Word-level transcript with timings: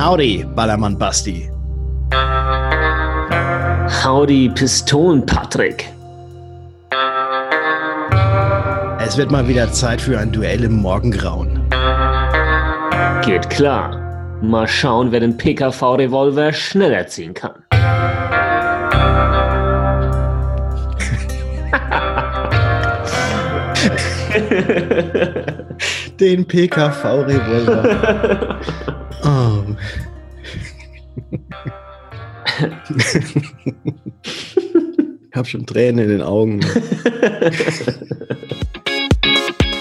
Howdy, 0.00 0.46
Ballermann 0.56 0.96
Basti. 0.96 1.50
Howdy, 4.02 4.48
Pistolen 4.48 5.26
Patrick. 5.26 5.92
Es 8.98 9.18
wird 9.18 9.30
mal 9.30 9.46
wieder 9.46 9.70
Zeit 9.72 10.00
für 10.00 10.18
ein 10.18 10.32
Duell 10.32 10.64
im 10.64 10.80
Morgengrauen. 10.80 11.68
Geht 13.22 13.50
klar. 13.50 14.38
Mal 14.40 14.66
schauen, 14.66 15.12
wer 15.12 15.20
den 15.20 15.36
PKV-Revolver 15.36 16.54
schneller 16.54 17.06
ziehen 17.06 17.34
kann. 17.34 17.62
Den 26.18 26.46
PKV-Revolver. 26.46 28.60
ich 34.22 35.34
habe 35.34 35.48
schon 35.48 35.66
Tränen 35.66 36.04
in 36.04 36.10
den 36.10 36.22
Augen. 36.22 36.60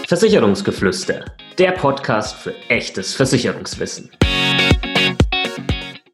Versicherungsgeflüster, 0.07 1.25
der 1.57 1.71
Podcast 1.71 2.35
für 2.35 2.55
echtes 2.69 3.13
Versicherungswissen. 3.13 4.09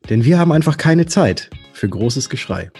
Denn 0.09 0.25
wir 0.25 0.37
haben 0.37 0.51
einfach 0.51 0.77
keine 0.77 1.05
Zeit 1.05 1.49
für 1.71 1.87
großes 1.87 2.29
Geschrei. 2.29 2.71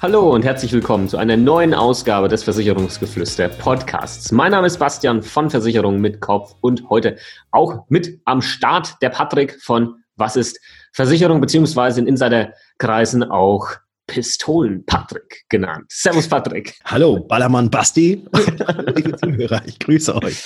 Hallo 0.00 0.32
und 0.32 0.44
herzlich 0.44 0.72
willkommen 0.72 1.08
zu 1.08 1.16
einer 1.16 1.36
neuen 1.36 1.74
Ausgabe 1.74 2.28
des 2.28 2.44
Versicherungsgeflüster 2.44 3.48
Podcasts. 3.48 4.30
Mein 4.30 4.52
Name 4.52 4.68
ist 4.68 4.78
Bastian 4.78 5.24
von 5.24 5.50
Versicherung 5.50 6.00
mit 6.00 6.20
Kopf 6.20 6.54
und 6.60 6.88
heute 6.88 7.16
auch 7.50 7.84
mit 7.88 8.20
am 8.24 8.40
Start 8.40 8.94
der 9.02 9.08
Patrick 9.08 9.60
von 9.60 9.96
Was 10.14 10.36
ist 10.36 10.60
Versicherung 10.92 11.40
beziehungsweise 11.40 12.00
in 12.00 12.06
Insiderkreisen 12.06 13.24
auch 13.24 13.70
Pistolen 14.06 14.86
Patrick 14.86 15.44
genannt. 15.48 15.86
Servus 15.88 16.28
Patrick. 16.28 16.76
Hallo 16.84 17.18
Ballermann 17.18 17.68
Basti. 17.68 18.24
Liebe 18.94 19.16
Zuhörer, 19.16 19.62
ich 19.66 19.80
grüße 19.80 20.14
euch. 20.22 20.44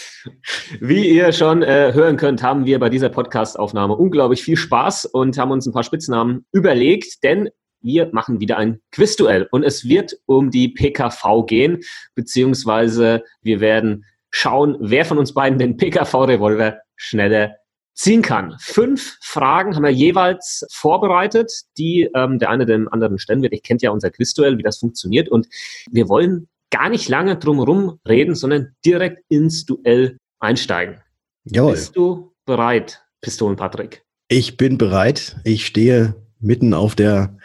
Wie 0.81 1.11
ihr 1.11 1.31
schon 1.33 1.62
äh, 1.62 1.92
hören 1.92 2.16
könnt, 2.16 2.42
haben 2.42 2.64
wir 2.64 2.81
bei 2.81 2.89
dieser 2.89 3.11
Podcastaufnahme 3.11 3.94
unglaublich 3.97 4.42
viel 4.42 4.56
Spaß 4.56 5.05
und 5.05 5.37
haben 5.37 5.50
uns 5.50 5.66
ein 5.66 5.75
paar 5.75 5.84
Spitznamen 5.84 6.47
überlegt, 6.53 7.22
denn 7.22 7.50
wir 7.83 8.08
machen 8.12 8.41
wieder 8.41 8.56
ein 8.56 8.80
Quizduell 8.91 9.48
und 9.50 9.62
es 9.64 9.88
wird 9.88 10.19
um 10.27 10.50
die 10.50 10.69
PKV 10.69 11.47
gehen, 11.47 11.80
beziehungsweise 12.14 13.22
wir 13.42 13.61
werden 13.61 14.05
schauen, 14.30 14.77
wer 14.80 15.05
von 15.05 15.19
uns 15.19 15.34
beiden 15.34 15.58
den 15.58 15.77
PKV-Revolver 15.77 16.78
schneller 16.97 17.56
ziehen 17.94 18.22
kann. 18.22 18.56
Fünf 18.58 19.19
Fragen 19.20 19.77
haben 19.77 19.83
wir 19.83 19.91
jeweils 19.91 20.64
vorbereitet, 20.72 21.53
die 21.77 22.08
ähm, 22.14 22.38
der 22.38 22.50
eine 22.50 22.64
dem 22.64 22.88
anderen 22.88 23.19
stellen 23.19 23.42
wird. 23.42 23.53
Ich 23.53 23.62
kennt 23.62 23.83
ja 23.83 23.91
unser 23.91 24.10
Quizduell, 24.10 24.56
wie 24.58 24.62
das 24.62 24.78
funktioniert 24.78 25.28
und 25.28 25.47
wir 25.91 26.08
wollen 26.08 26.48
gar 26.70 26.88
nicht 26.88 27.08
lange 27.08 27.36
drumherum 27.36 28.00
reden, 28.08 28.34
sondern 28.34 28.75
direkt 28.84 29.22
ins 29.28 29.66
Duell 29.66 30.19
einsteigen. 30.41 31.00
Jawohl. 31.44 31.72
Bist 31.72 31.97
du 31.97 32.33
bereit, 32.47 33.05
Pistolen 33.20 33.56
Patrick? 33.56 34.05
Ich 34.28 34.56
bin 34.56 34.78
bereit. 34.78 35.36
Ich 35.44 35.66
stehe 35.66 36.14
mitten 36.42 36.74
auf 36.74 36.94
der 36.94 37.36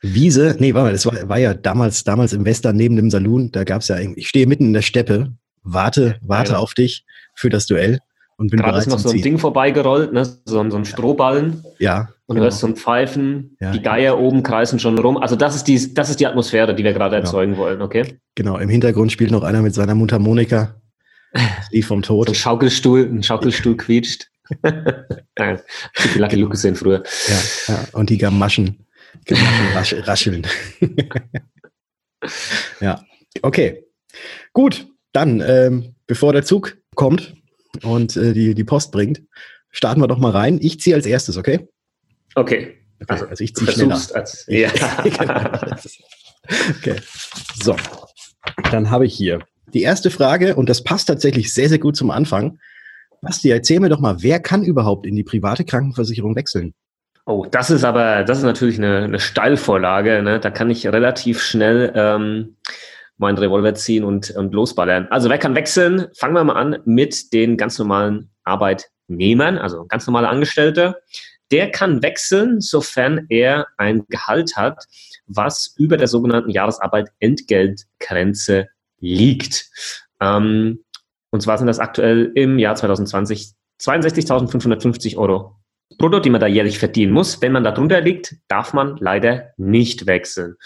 Wiese. 0.00 0.56
Nee, 0.58 0.74
warte 0.74 0.86
mal, 0.86 0.92
das 0.92 1.06
war, 1.06 1.28
war 1.28 1.38
ja 1.38 1.54
damals, 1.54 2.04
damals 2.04 2.32
im 2.32 2.44
Western 2.44 2.76
neben 2.76 2.96
dem 2.96 3.10
Saloon. 3.10 3.50
Da 3.52 3.64
gab's 3.64 3.88
ja, 3.88 3.98
ich 3.98 4.28
stehe 4.28 4.46
mitten 4.46 4.66
in 4.66 4.72
der 4.72 4.82
Steppe, 4.82 5.32
warte, 5.62 6.16
warte 6.20 6.52
ja. 6.52 6.58
auf 6.58 6.74
dich 6.74 7.04
für 7.34 7.50
das 7.50 7.66
Duell 7.66 8.00
und 8.36 8.50
bin 8.50 8.58
Gerade 8.58 8.72
bereit. 8.72 8.86
Ist 8.86 8.92
noch 8.92 8.98
so 8.98 9.10
ein 9.10 9.22
Ding 9.22 9.38
vorbeigerollt, 9.38 10.12
ne? 10.12 10.24
so, 10.24 10.70
so 10.70 10.76
ein 10.76 10.84
Strohballen. 10.84 11.64
Ja. 11.78 12.08
Und 12.26 12.36
genau. 12.36 12.40
du 12.40 12.42
hörst 12.44 12.58
so 12.58 12.66
ein 12.66 12.76
Pfeifen, 12.76 13.56
ja. 13.60 13.72
die 13.72 13.82
Geier 13.82 14.18
oben 14.18 14.42
kreisen 14.42 14.78
schon 14.78 14.98
rum. 14.98 15.16
Also 15.16 15.36
das 15.36 15.54
ist 15.54 15.64
die, 15.68 15.94
das 15.94 16.10
ist 16.10 16.20
die 16.20 16.26
Atmosphäre, 16.26 16.74
die 16.74 16.84
wir 16.84 16.92
gerade 16.92 17.16
genau. 17.16 17.26
erzeugen 17.26 17.56
wollen, 17.56 17.82
okay? 17.82 18.18
Genau, 18.34 18.58
im 18.58 18.68
Hintergrund 18.68 19.12
spielt 19.12 19.30
noch 19.30 19.42
einer 19.42 19.62
mit 19.62 19.74
seiner 19.74 19.94
Mundharmonika. 19.94 20.76
Die 21.72 21.82
vom 21.82 22.02
Tod. 22.02 22.28
Ein 22.28 22.34
Schaukelstuhl, 22.34 23.08
ein 23.10 23.22
Schaukelstuhl 23.22 23.74
quietscht. 23.74 24.28
Die 26.14 26.18
Lucky 26.18 26.36
Luke 26.36 26.52
gesehen 26.52 26.76
früher. 26.76 27.02
Ja, 27.28 27.74
ja, 27.74 27.84
und 27.92 28.10
die 28.10 28.18
Gamaschen, 28.18 28.86
Gamaschen 29.24 30.00
rascheln. 30.00 30.46
ja, 32.80 33.04
okay. 33.42 33.84
Gut, 34.52 34.86
dann, 35.12 35.40
ähm, 35.40 35.94
bevor 36.06 36.32
der 36.32 36.44
Zug 36.44 36.76
kommt 36.94 37.34
und 37.82 38.16
äh, 38.16 38.32
die, 38.32 38.54
die 38.54 38.64
Post 38.64 38.92
bringt, 38.92 39.22
starten 39.70 40.00
wir 40.00 40.08
doch 40.08 40.18
mal 40.18 40.32
rein. 40.32 40.58
Ich 40.60 40.80
ziehe 40.80 40.94
als 40.96 41.06
erstes, 41.06 41.36
okay? 41.36 41.68
Okay. 42.34 42.78
okay 43.00 43.06
also, 43.08 43.26
also, 43.26 43.44
ich 43.44 43.54
ziehe 43.54 43.70
schneller. 43.72 44.00
Als, 44.14 44.44
ja. 44.48 44.70
Genau. 45.04 46.70
okay. 46.78 46.96
So, 47.62 47.76
dann 48.70 48.90
habe 48.90 49.06
ich 49.06 49.14
hier 49.14 49.40
die 49.72 49.82
erste 49.82 50.10
Frage 50.10 50.54
und 50.56 50.68
das 50.68 50.82
passt 50.82 51.08
tatsächlich 51.08 51.52
sehr, 51.52 51.68
sehr 51.68 51.78
gut 51.78 51.96
zum 51.96 52.10
Anfang. 52.10 52.58
Basti, 53.22 53.50
erzähl 53.50 53.78
mir 53.78 53.88
doch 53.88 54.00
mal, 54.00 54.16
wer 54.20 54.40
kann 54.40 54.64
überhaupt 54.64 55.06
in 55.06 55.14
die 55.14 55.22
private 55.22 55.64
Krankenversicherung 55.64 56.34
wechseln? 56.34 56.74
Oh, 57.24 57.46
das 57.48 57.70
ist 57.70 57.84
aber, 57.84 58.24
das 58.24 58.38
ist 58.38 58.44
natürlich 58.44 58.78
eine, 58.78 59.04
eine 59.04 59.20
Steilvorlage. 59.20 60.22
Ne? 60.22 60.40
Da 60.40 60.50
kann 60.50 60.70
ich 60.70 60.84
relativ 60.88 61.40
schnell 61.40 61.92
ähm, 61.94 62.56
meinen 63.18 63.38
Revolver 63.38 63.74
ziehen 63.74 64.02
und, 64.02 64.32
und 64.32 64.52
losballern. 64.52 65.06
Also 65.10 65.30
wer 65.30 65.38
kann 65.38 65.54
wechseln? 65.54 66.08
Fangen 66.16 66.34
wir 66.34 66.42
mal 66.42 66.56
an 66.56 66.78
mit 66.84 67.32
den 67.32 67.56
ganz 67.56 67.78
normalen 67.78 68.30
Arbeitnehmern, 68.42 69.56
also 69.56 69.86
ganz 69.86 70.04
normale 70.08 70.28
Angestellte. 70.28 71.00
Der 71.52 71.70
kann 71.70 72.02
wechseln, 72.02 72.60
sofern 72.60 73.26
er 73.28 73.68
ein 73.76 74.04
Gehalt 74.08 74.56
hat, 74.56 74.84
was 75.26 75.76
über 75.78 75.96
der 75.96 76.08
sogenannten 76.08 76.50
Jahresarbeit 76.50 77.10
Entgeltgrenze 77.20 78.66
liegt. 78.98 79.70
Ähm, 80.20 80.80
und 81.32 81.40
zwar 81.40 81.58
sind 81.58 81.66
das 81.66 81.80
aktuell 81.80 82.30
im 82.34 82.58
Jahr 82.58 82.76
2020 82.76 83.54
62.550 83.80 85.16
Euro 85.16 85.56
brutto, 85.98 86.20
die 86.20 86.30
man 86.30 86.40
da 86.40 86.46
jährlich 86.46 86.78
verdienen 86.78 87.12
muss. 87.12 87.42
Wenn 87.42 87.52
man 87.52 87.64
da 87.64 87.72
drunter 87.72 88.00
liegt, 88.00 88.36
darf 88.48 88.72
man 88.72 88.96
leider 88.98 89.50
nicht 89.56 90.06
wechseln. 90.06 90.56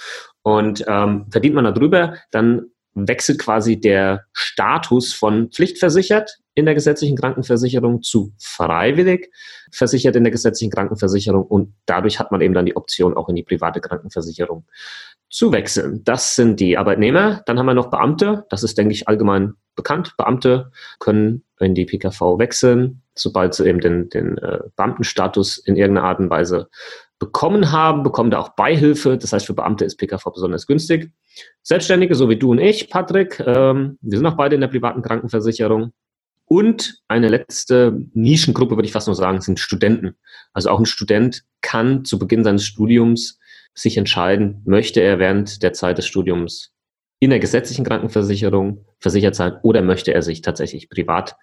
Und 0.42 0.84
ähm, 0.86 1.26
verdient 1.30 1.54
man 1.54 1.64
da 1.64 1.72
drüber, 1.72 2.16
dann 2.30 2.66
wechselt 2.94 3.38
quasi 3.38 3.80
der 3.80 4.24
Status 4.32 5.12
von 5.12 5.50
pflichtversichert 5.50 6.38
in 6.56 6.64
der 6.64 6.74
gesetzlichen 6.74 7.16
Krankenversicherung 7.16 8.02
zu 8.02 8.32
freiwillig 8.38 9.30
versichert 9.70 10.16
in 10.16 10.24
der 10.24 10.30
gesetzlichen 10.30 10.72
Krankenversicherung 10.72 11.44
und 11.44 11.74
dadurch 11.84 12.18
hat 12.18 12.32
man 12.32 12.40
eben 12.40 12.54
dann 12.54 12.66
die 12.66 12.76
Option 12.76 13.14
auch 13.14 13.28
in 13.28 13.36
die 13.36 13.42
private 13.42 13.80
Krankenversicherung 13.80 14.64
zu 15.28 15.52
wechseln. 15.52 16.02
Das 16.04 16.34
sind 16.34 16.58
die 16.58 16.78
Arbeitnehmer. 16.78 17.42
Dann 17.46 17.58
haben 17.58 17.66
wir 17.66 17.74
noch 17.74 17.90
Beamte. 17.90 18.46
Das 18.48 18.62
ist, 18.62 18.78
denke 18.78 18.94
ich, 18.94 19.06
allgemein 19.06 19.52
bekannt. 19.74 20.14
Beamte 20.16 20.72
können 20.98 21.44
in 21.60 21.74
die 21.74 21.84
PKV 21.84 22.38
wechseln, 22.38 23.02
sobald 23.14 23.52
sie 23.52 23.66
eben 23.66 23.80
den, 23.80 24.08
den 24.08 24.38
äh, 24.38 24.60
Beamtenstatus 24.76 25.58
in 25.58 25.76
irgendeiner 25.76 26.08
Art 26.08 26.20
und 26.20 26.30
Weise 26.30 26.68
bekommen 27.18 27.70
haben, 27.70 28.02
bekommen 28.02 28.30
da 28.30 28.38
auch 28.38 28.50
Beihilfe. 28.50 29.18
Das 29.18 29.32
heißt, 29.32 29.46
für 29.46 29.54
Beamte 29.54 29.84
ist 29.84 29.96
PKV 29.96 30.24
besonders 30.32 30.66
günstig. 30.66 31.10
Selbstständige, 31.62 32.14
so 32.14 32.30
wie 32.30 32.38
du 32.38 32.52
und 32.52 32.58
ich, 32.58 32.88
Patrick, 32.88 33.40
ähm, 33.40 33.98
wir 34.00 34.18
sind 34.18 34.26
auch 34.26 34.36
beide 34.36 34.54
in 34.54 34.62
der 34.62 34.68
privaten 34.68 35.02
Krankenversicherung. 35.02 35.92
Und 36.48 37.02
eine 37.08 37.28
letzte 37.28 38.00
Nischengruppe, 38.14 38.76
würde 38.76 38.86
ich 38.86 38.92
fast 38.92 39.08
nur 39.08 39.16
sagen, 39.16 39.40
sind 39.40 39.58
Studenten. 39.58 40.16
Also 40.52 40.70
auch 40.70 40.78
ein 40.78 40.86
Student 40.86 41.42
kann 41.60 42.04
zu 42.04 42.18
Beginn 42.18 42.44
seines 42.44 42.64
Studiums 42.64 43.38
sich 43.74 43.96
entscheiden, 43.96 44.62
möchte 44.64 45.00
er 45.00 45.18
während 45.18 45.62
der 45.62 45.72
Zeit 45.72 45.98
des 45.98 46.06
Studiums 46.06 46.72
in 47.18 47.30
der 47.30 47.40
gesetzlichen 47.40 47.84
Krankenversicherung 47.84 48.84
versichert 49.00 49.34
sein 49.34 49.54
oder 49.62 49.82
möchte 49.82 50.12
er 50.12 50.22
sich 50.22 50.42
tatsächlich 50.42 50.88
privat 50.88 51.36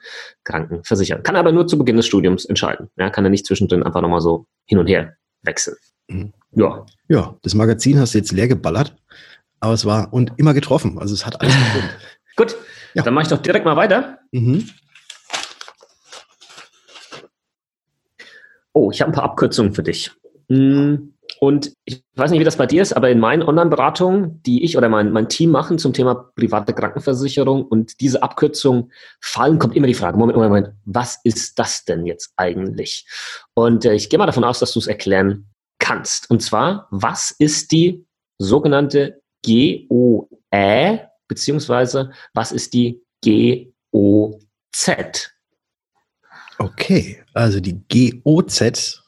krankenversichern. 0.43 1.23
Kann 1.23 1.35
aber 1.35 1.51
nur 1.51 1.67
zu 1.67 1.77
Beginn 1.77 1.97
des 1.97 2.05
Studiums 2.05 2.45
entscheiden. 2.45 2.89
Ja, 2.95 3.09
kann 3.09 3.25
er 3.25 3.31
nicht 3.31 3.45
zwischendrin 3.45 3.83
einfach 3.83 4.01
nochmal 4.01 4.21
so 4.21 4.45
hin 4.65 4.77
und 4.77 4.87
her 4.87 5.15
wechseln. 5.41 5.77
Mhm. 6.07 6.33
Ja. 6.51 6.85
Ja, 7.07 7.37
das 7.41 7.55
Magazin 7.55 7.99
hast 7.99 8.13
du 8.13 8.19
jetzt 8.19 8.31
leer 8.31 8.47
geballert, 8.47 8.95
aber 9.59 9.73
es 9.73 9.85
war 9.85 10.13
und 10.13 10.33
immer 10.37 10.53
getroffen. 10.53 10.99
Also 10.99 11.13
es 11.13 11.25
hat 11.25 11.41
alles 11.41 11.55
gefunden. 11.55 11.89
Gut, 12.35 12.55
ja. 12.93 13.03
dann 13.03 13.13
mache 13.13 13.23
ich 13.23 13.29
doch 13.29 13.41
direkt 13.41 13.65
mal 13.65 13.75
weiter. 13.75 14.19
Mhm. 14.31 14.69
Oh, 18.73 18.91
ich 18.91 19.01
habe 19.01 19.11
ein 19.11 19.15
paar 19.15 19.23
Abkürzungen 19.23 19.73
für 19.73 19.83
dich. 19.83 20.11
Hm. 20.49 21.13
Und 21.39 21.73
ich 21.85 22.03
weiß 22.15 22.31
nicht, 22.31 22.39
wie 22.39 22.45
das 22.45 22.57
bei 22.57 22.65
dir 22.65 22.81
ist, 22.81 22.93
aber 22.93 23.09
in 23.09 23.19
meinen 23.19 23.43
Online-Beratungen, 23.43 24.41
die 24.43 24.63
ich 24.63 24.77
oder 24.77 24.89
mein, 24.89 25.11
mein 25.11 25.29
Team 25.29 25.51
machen 25.51 25.77
zum 25.77 25.93
Thema 25.93 26.31
private 26.35 26.73
Krankenversicherung 26.73 27.65
und 27.65 27.99
diese 28.01 28.21
Abkürzungen 28.21 28.91
fallen, 29.21 29.57
kommt 29.57 29.75
immer 29.75 29.87
die 29.87 29.93
Frage, 29.93 30.17
Moment, 30.17 30.37
Moment, 30.37 30.53
Moment, 30.53 30.75
was 30.85 31.19
ist 31.23 31.57
das 31.59 31.85
denn 31.85 32.05
jetzt 32.05 32.33
eigentlich? 32.37 33.07
Und 33.53 33.85
äh, 33.85 33.93
ich 33.93 34.09
gehe 34.09 34.19
mal 34.19 34.25
davon 34.25 34.43
aus, 34.43 34.59
dass 34.59 34.73
du 34.73 34.79
es 34.79 34.87
erklären 34.87 35.47
kannst. 35.79 36.29
Und 36.29 36.41
zwar, 36.41 36.87
was 36.91 37.31
ist 37.31 37.71
die 37.71 38.05
sogenannte 38.37 39.21
GOE, 39.45 41.09
beziehungsweise 41.27 42.11
was 42.33 42.51
ist 42.51 42.73
die? 42.73 43.01
GOZ. 43.23 45.32
Okay, 46.63 47.17
also 47.33 47.59
die 47.59 47.81
GOZ, 47.89 49.01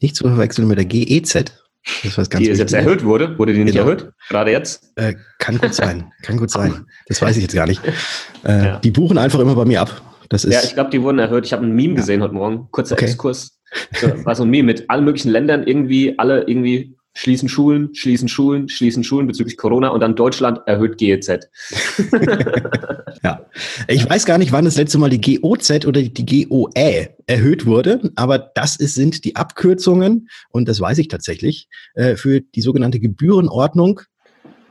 nicht 0.00 0.16
zu 0.16 0.24
verwechseln 0.24 0.66
mit 0.66 0.78
der 0.78 0.86
GEZ. 0.86 1.52
Das 2.04 2.16
was 2.16 2.30
ganz 2.30 2.44
die 2.44 2.50
jetzt 2.50 2.72
erhöht 2.72 3.04
wurde. 3.04 3.38
Wurde 3.38 3.52
die 3.52 3.64
nicht 3.64 3.74
genau. 3.74 3.86
erhöht? 3.86 4.12
Gerade 4.28 4.52
jetzt? 4.52 4.92
Äh, 4.96 5.14
kann 5.38 5.58
gut 5.58 5.74
sein. 5.74 6.12
kann 6.22 6.36
gut 6.36 6.50
sein. 6.50 6.86
Das 7.06 7.20
weiß 7.20 7.36
ich 7.36 7.42
jetzt 7.42 7.54
gar 7.54 7.66
nicht. 7.66 7.82
Äh, 8.44 8.64
ja. 8.64 8.78
Die 8.78 8.90
buchen 8.90 9.18
einfach 9.18 9.40
immer 9.40 9.54
bei 9.54 9.64
mir 9.64 9.80
ab. 9.80 10.00
Das 10.28 10.44
ist 10.44 10.54
ja, 10.54 10.60
ich 10.62 10.74
glaube, 10.74 10.90
die 10.90 11.02
wurden 11.02 11.18
erhöht. 11.18 11.44
Ich 11.44 11.52
habe 11.52 11.66
ein 11.66 11.72
Meme 11.72 11.94
gesehen 11.94 12.22
heute 12.22 12.34
Morgen. 12.34 12.68
Kurzer 12.70 12.94
okay. 12.94 13.06
Exkurs. 13.06 13.60
War 14.24 14.34
so 14.34 14.44
ein 14.44 14.50
Meme 14.50 14.66
mit 14.66 14.88
allen 14.88 15.04
möglichen 15.04 15.30
Ländern 15.30 15.64
irgendwie, 15.64 16.18
alle 16.18 16.44
irgendwie 16.44 16.96
schließen 17.14 17.48
Schulen, 17.48 17.94
schließen 17.94 18.28
Schulen, 18.28 18.68
schließen 18.68 19.04
Schulen 19.04 19.26
bezüglich 19.26 19.56
Corona 19.56 19.88
und 19.88 20.00
dann 20.00 20.16
Deutschland 20.16 20.60
erhöht 20.66 20.98
GEZ. 20.98 21.28
ja, 23.22 23.46
ich 23.88 24.08
weiß 24.08 24.24
gar 24.24 24.38
nicht, 24.38 24.52
wann 24.52 24.64
das 24.64 24.76
letzte 24.76 24.98
Mal 24.98 25.10
die 25.10 25.20
GOZ 25.20 25.86
oder 25.86 26.02
die 26.02 26.46
GOE 26.46 27.08
erhöht 27.26 27.66
wurde, 27.66 28.12
aber 28.16 28.38
das 28.38 28.76
ist, 28.76 28.94
sind 28.94 29.24
die 29.24 29.36
Abkürzungen, 29.36 30.28
und 30.50 30.68
das 30.68 30.80
weiß 30.80 30.98
ich 30.98 31.08
tatsächlich, 31.08 31.68
äh, 31.94 32.16
für 32.16 32.40
die 32.40 32.62
sogenannte 32.62 33.00
Gebührenordnung 33.00 34.00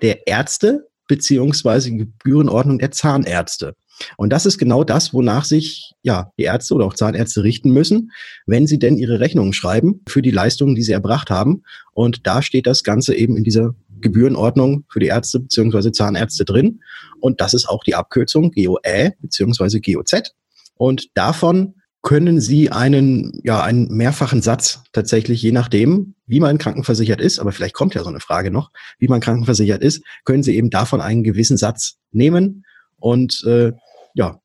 der 0.01 0.27
Ärzte 0.27 0.87
beziehungsweise 1.07 1.91
Gebührenordnung 1.91 2.79
der 2.79 2.91
Zahnärzte. 2.91 3.75
Und 4.17 4.31
das 4.31 4.45
ist 4.45 4.57
genau 4.57 4.83
das, 4.83 5.13
wonach 5.13 5.45
sich 5.45 5.93
ja 6.01 6.31
die 6.37 6.43
Ärzte 6.43 6.73
oder 6.75 6.85
auch 6.85 6.93
Zahnärzte 6.93 7.43
richten 7.43 7.71
müssen, 7.71 8.11
wenn 8.45 8.67
sie 8.67 8.79
denn 8.79 8.97
ihre 8.97 9.19
Rechnungen 9.19 9.53
schreiben 9.53 10.01
für 10.07 10.21
die 10.21 10.31
Leistungen, 10.31 10.75
die 10.75 10.83
sie 10.83 10.93
erbracht 10.93 11.29
haben. 11.29 11.63
Und 11.93 12.27
da 12.27 12.41
steht 12.41 12.67
das 12.67 12.83
Ganze 12.83 13.15
eben 13.15 13.37
in 13.37 13.43
dieser 13.43 13.75
Gebührenordnung 14.01 14.85
für 14.89 14.99
die 14.99 15.07
Ärzte 15.07 15.39
bzw. 15.39 15.91
Zahnärzte 15.91 16.45
drin. 16.45 16.81
Und 17.19 17.41
das 17.41 17.53
ist 17.53 17.69
auch 17.69 17.83
die 17.83 17.95
Abkürzung 17.95 18.51
GOE 18.51 19.13
bzw. 19.21 19.79
GOZ. 19.79 20.33
Und 20.75 21.09
davon 21.15 21.75
können 22.01 22.41
Sie 22.41 22.71
einen, 22.71 23.39
ja, 23.43 23.61
einen 23.61 23.95
mehrfachen 23.95 24.41
Satz 24.41 24.83
tatsächlich, 24.91 25.41
je 25.41 25.51
nachdem, 25.51 26.15
wie 26.25 26.39
man 26.39 26.57
krankenversichert 26.57 27.21
ist, 27.21 27.39
aber 27.39 27.51
vielleicht 27.51 27.75
kommt 27.75 27.93
ja 27.93 28.03
so 28.03 28.09
eine 28.09 28.19
Frage 28.19 28.49
noch, 28.49 28.71
wie 28.97 29.07
man 29.07 29.21
krankenversichert 29.21 29.83
ist, 29.83 30.03
können 30.25 30.41
Sie 30.41 30.55
eben 30.55 30.71
davon 30.71 30.99
einen 30.99 31.23
gewissen 31.23 31.57
Satz 31.57 31.97
nehmen 32.11 32.65
und 32.97 33.43
äh, 33.45 33.73
ja, 34.13 34.41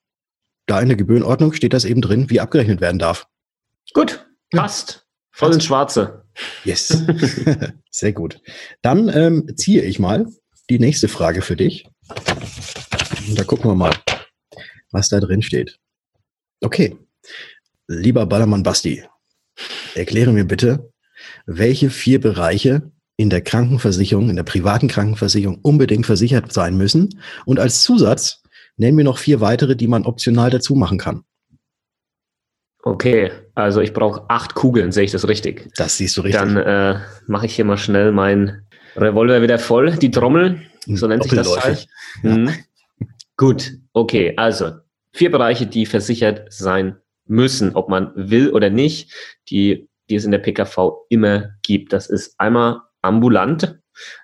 da 0.66 0.80
in 0.80 0.88
der 0.88 0.96
Gebührenordnung 0.96 1.52
steht 1.52 1.72
das 1.72 1.84
eben 1.84 2.00
drin, 2.00 2.30
wie 2.30 2.40
abgerechnet 2.40 2.80
werden 2.80 2.98
darf. 2.98 3.26
Gut, 3.92 4.26
passt. 4.50 5.06
Voll 5.30 5.54
ins 5.54 5.64
Schwarze. 5.64 6.24
Yes. 6.64 7.04
Sehr 7.90 8.12
gut. 8.12 8.40
Dann 8.82 9.08
ähm, 9.08 9.50
ziehe 9.56 9.82
ich 9.82 9.98
mal 9.98 10.26
die 10.70 10.78
nächste 10.78 11.08
Frage 11.08 11.42
für 11.42 11.56
dich. 11.56 11.88
Und 13.28 13.38
da 13.38 13.44
gucken 13.44 13.70
wir 13.70 13.74
mal, 13.74 13.94
was 14.90 15.08
da 15.08 15.20
drin 15.20 15.42
steht. 15.42 15.78
Okay. 16.62 16.96
Lieber 17.86 18.26
Ballermann 18.26 18.62
Basti, 18.62 19.04
erkläre 19.94 20.32
mir 20.32 20.44
bitte, 20.44 20.90
welche 21.46 21.90
vier 21.90 22.20
Bereiche 22.20 22.90
in 23.16 23.30
der 23.30 23.42
Krankenversicherung, 23.42 24.28
in 24.28 24.36
der 24.36 24.42
privaten 24.42 24.88
Krankenversicherung 24.88 25.60
unbedingt 25.62 26.06
versichert 26.06 26.52
sein 26.52 26.76
müssen 26.76 27.20
und 27.44 27.60
als 27.60 27.82
Zusatz 27.82 28.42
Nenn 28.76 28.94
mir 28.94 29.04
noch 29.04 29.18
vier 29.18 29.40
weitere, 29.40 29.76
die 29.76 29.88
man 29.88 30.04
optional 30.04 30.50
dazu 30.50 30.74
machen 30.74 30.98
kann. 30.98 31.24
Okay, 32.82 33.32
also 33.54 33.80
ich 33.80 33.92
brauche 33.92 34.28
acht 34.28 34.54
Kugeln, 34.54 34.92
sehe 34.92 35.04
ich 35.04 35.10
das 35.10 35.26
richtig? 35.26 35.68
Das 35.76 35.96
siehst 35.96 36.16
du 36.16 36.20
richtig. 36.20 36.40
Dann 36.40 36.56
äh, 36.56 37.00
mache 37.26 37.46
ich 37.46 37.56
hier 37.56 37.64
mal 37.64 37.78
schnell 37.78 38.12
meinen 38.12 38.64
Revolver 38.94 39.42
wieder 39.42 39.58
voll, 39.58 39.96
die 39.96 40.10
Trommel, 40.10 40.62
so 40.86 41.08
nennt 41.08 41.24
sich 41.24 41.32
das 41.32 41.64
halt. 41.64 41.88
Ja. 42.22 42.36
Mhm. 42.36 42.54
Gut, 43.36 43.72
okay, 43.92 44.34
also 44.36 44.72
vier 45.12 45.30
Bereiche, 45.30 45.66
die 45.66 45.84
versichert 45.84 46.52
sein 46.52 46.96
müssen, 47.26 47.74
ob 47.74 47.88
man 47.88 48.12
will 48.14 48.50
oder 48.50 48.70
nicht, 48.70 49.12
die, 49.50 49.88
die 50.08 50.14
es 50.14 50.24
in 50.24 50.30
der 50.30 50.38
PKV 50.38 51.06
immer 51.08 51.50
gibt. 51.62 51.92
Das 51.92 52.08
ist 52.08 52.38
einmal 52.38 52.82
ambulant, 53.02 53.80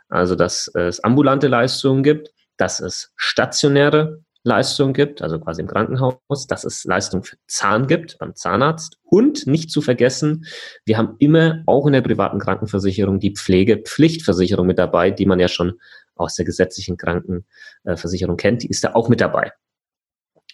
also 0.08 0.36
dass 0.36 0.68
es 0.74 1.00
ambulante 1.00 1.48
Leistungen 1.48 2.02
gibt, 2.02 2.30
dass 2.56 2.80
es 2.80 3.12
stationäre 3.16 4.22
Leistung 4.44 4.92
gibt, 4.92 5.22
also 5.22 5.38
quasi 5.38 5.60
im 5.60 5.68
Krankenhaus, 5.68 6.46
dass 6.48 6.64
es 6.64 6.84
Leistung 6.84 7.22
für 7.22 7.36
Zahn 7.46 7.86
gibt 7.86 8.18
beim 8.18 8.34
Zahnarzt 8.34 8.98
und 9.04 9.46
nicht 9.46 9.70
zu 9.70 9.80
vergessen, 9.80 10.46
wir 10.84 10.98
haben 10.98 11.14
immer 11.18 11.62
auch 11.66 11.86
in 11.86 11.92
der 11.92 12.00
privaten 12.00 12.40
Krankenversicherung 12.40 13.20
die 13.20 13.34
Pflegepflichtversicherung 13.34 14.66
mit 14.66 14.78
dabei, 14.78 15.10
die 15.10 15.26
man 15.26 15.38
ja 15.38 15.48
schon 15.48 15.74
aus 16.16 16.34
der 16.34 16.44
gesetzlichen 16.44 16.96
Krankenversicherung 16.96 18.36
kennt, 18.36 18.62
die 18.62 18.68
ist 18.68 18.84
da 18.84 18.94
auch 18.94 19.08
mit 19.08 19.20
dabei. 19.20 19.52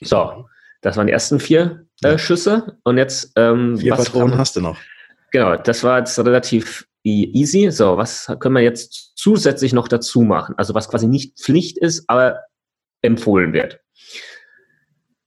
So, 0.01 0.47
das 0.83 0.97
waren 0.97 1.07
die 1.07 1.13
ersten 1.13 1.41
vier 1.41 1.87
äh, 2.03 2.19
Schüsse 2.19 2.79
und 2.85 2.99
jetzt 2.99 3.33
ähm, 3.37 3.79
vier 3.79 3.95
Patronen 3.95 4.39
hast 4.39 4.57
du 4.57 4.61
noch. 4.61 4.79
Genau, 5.31 5.57
das 5.57 5.83
war 5.83 5.99
jetzt 5.99 6.19
relativ 6.19 6.87
easy. 7.05 7.71
So, 7.71 7.97
was 7.97 8.33
können 8.39 8.55
wir 8.55 8.63
jetzt 8.63 9.13
zusätzlich 9.17 9.73
noch 9.73 9.89
dazu 9.89 10.23
machen? 10.23 10.55
Also 10.59 10.75
was 10.75 10.89
quasi 10.89 11.07
nicht 11.07 11.39
Pflicht 11.39 11.79
ist, 11.79 12.05
aber 12.09 12.41
empfohlen 13.03 13.53
wird. 13.53 13.81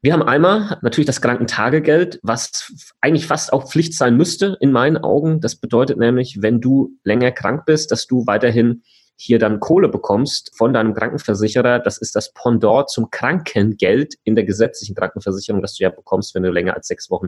Wir 0.03 0.13
haben 0.13 0.23
einmal 0.23 0.79
natürlich 0.81 1.05
das 1.05 1.21
Krankentagegeld, 1.21 2.19
was 2.23 2.73
eigentlich 3.01 3.27
fast 3.27 3.53
auch 3.53 3.69
Pflicht 3.69 3.93
sein 3.93 4.17
müsste 4.17 4.57
in 4.59 4.71
meinen 4.71 4.97
Augen. 4.97 5.41
Das 5.41 5.57
bedeutet 5.57 5.99
nämlich, 5.99 6.41
wenn 6.41 6.59
du 6.59 6.97
länger 7.03 7.31
krank 7.31 7.65
bist, 7.67 7.91
dass 7.91 8.07
du 8.07 8.25
weiterhin 8.25 8.81
hier 9.15 9.37
dann 9.37 9.59
Kohle 9.59 9.89
bekommst 9.89 10.51
von 10.57 10.73
deinem 10.73 10.95
Krankenversicherer. 10.95 11.77
Das 11.77 11.99
ist 11.99 12.15
das 12.15 12.33
Pendant 12.33 12.89
zum 12.89 13.11
Krankengeld 13.11 14.15
in 14.23 14.33
der 14.33 14.45
gesetzlichen 14.45 14.95
Krankenversicherung, 14.95 15.61
das 15.61 15.75
du 15.75 15.83
ja 15.83 15.91
bekommst, 15.91 16.33
wenn 16.33 16.41
du 16.41 16.49
länger 16.49 16.73
als 16.73 16.87
sechs 16.87 17.11
Wochen 17.11 17.27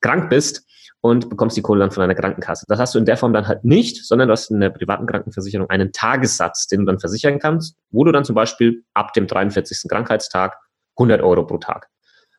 krank 0.00 0.30
bist 0.30 0.64
und 1.00 1.28
bekommst 1.28 1.56
die 1.56 1.62
Kohle 1.62 1.80
dann 1.80 1.90
von 1.90 2.00
deiner 2.00 2.14
Krankenkasse. 2.14 2.64
Das 2.68 2.78
hast 2.78 2.94
du 2.94 2.98
in 2.98 3.04
der 3.04 3.16
Form 3.16 3.32
dann 3.32 3.46
halt 3.46 3.64
nicht, 3.64 4.04
sondern 4.04 4.28
du 4.28 4.32
hast 4.32 4.50
in 4.50 4.60
der 4.60 4.70
privaten 4.70 5.06
Krankenversicherung 5.06 5.70
einen 5.70 5.92
Tagessatz, 5.92 6.66
den 6.66 6.80
du 6.80 6.86
dann 6.86 6.98
versichern 6.98 7.38
kannst, 7.38 7.76
wo 7.90 8.04
du 8.04 8.12
dann 8.12 8.24
zum 8.24 8.34
Beispiel 8.34 8.84
ab 8.94 9.12
dem 9.12 9.26
43. 9.26 9.88
Krankheitstag 9.88 10.58
100 10.96 11.22
Euro 11.22 11.46
pro 11.46 11.58
Tag 11.58 11.88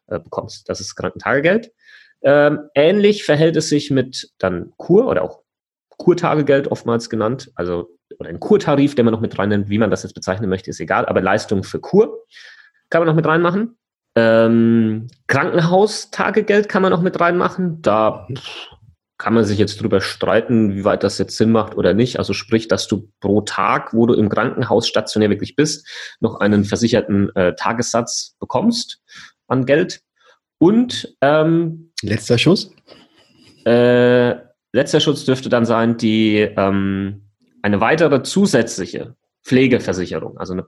äh, 0.08 0.20
bekommst. 0.20 0.68
Das 0.68 0.82
ist 0.82 0.96
Krankentagegeld. 0.96 1.72
Ähm, 2.22 2.70
ähnlich 2.76 3.24
verhält 3.24 3.56
es 3.56 3.70
sich 3.70 3.92
mit 3.92 4.34
dann 4.40 4.74
Kur 4.76 5.08
oder 5.08 5.24
auch 5.24 5.42
Kurtagegeld 5.98 6.70
oftmals 6.70 7.10
genannt, 7.10 7.52
also 7.56 7.90
oder 8.18 8.30
ein 8.30 8.40
Kurtarif, 8.40 8.96
den 8.96 9.06
man 9.06 9.14
noch 9.14 9.22
mit 9.22 9.38
rein 9.38 9.50
nennt, 9.50 9.70
wie 9.70 9.78
man 9.78 9.92
das 9.92 10.04
jetzt 10.04 10.14
bezeichnen 10.14 10.50
möchte, 10.50 10.70
ist 10.70 10.80
egal, 10.80 11.06
aber 11.06 11.22
Leistung 11.22 11.64
für 11.64 11.80
Kur 11.80 12.26
kann 12.90 13.02
man 13.02 13.08
noch 13.08 13.16
mit 13.16 13.26
reinmachen. 13.26 13.78
Ähm, 14.16 15.08
Krankenhaustagegeld 15.28 16.68
kann 16.70 16.82
man 16.82 16.94
auch 16.94 17.02
mit 17.02 17.20
reinmachen. 17.20 17.82
Da 17.82 18.28
kann 19.18 19.34
man 19.34 19.44
sich 19.44 19.60
jetzt 19.60 19.82
drüber 19.82 20.02
streiten, 20.02 20.76
wie 20.76 20.86
weit 20.86 21.04
das 21.04 21.18
jetzt 21.18 21.36
Sinn 21.38 21.52
macht 21.52 21.76
oder 21.76 21.94
nicht. 21.94 22.18
Also 22.20 22.34
sprich, 22.34 22.68
dass 22.68 22.88
du 22.88 23.12
pro 23.20 23.42
Tag, 23.42 23.94
wo 23.94 24.06
du 24.06 24.14
im 24.14 24.30
Krankenhaus 24.30 24.88
stationär 24.88 25.30
wirklich 25.30 25.56
bist, 25.56 25.88
noch 26.22 26.40
einen 26.40 26.64
versicherten 26.64 27.36
äh, 27.36 27.54
Tagessatz 27.56 28.36
bekommst 28.40 29.02
an 29.48 29.66
Geld. 29.66 30.02
Und 30.58 31.16
ähm, 31.22 31.92
letzter 32.02 32.38
Schuss? 32.38 32.72
Äh, 33.66 34.36
letzter 34.72 35.02
Schutz 35.02 35.26
dürfte 35.26 35.50
dann 35.50 35.66
sein, 35.66 35.98
die 35.98 36.38
ähm, 36.40 37.30
eine 37.62 37.82
weitere 37.82 38.24
zusätzliche 38.24 39.16
Pflegeversicherung, 39.44 40.38
also 40.38 40.54
eine 40.54 40.66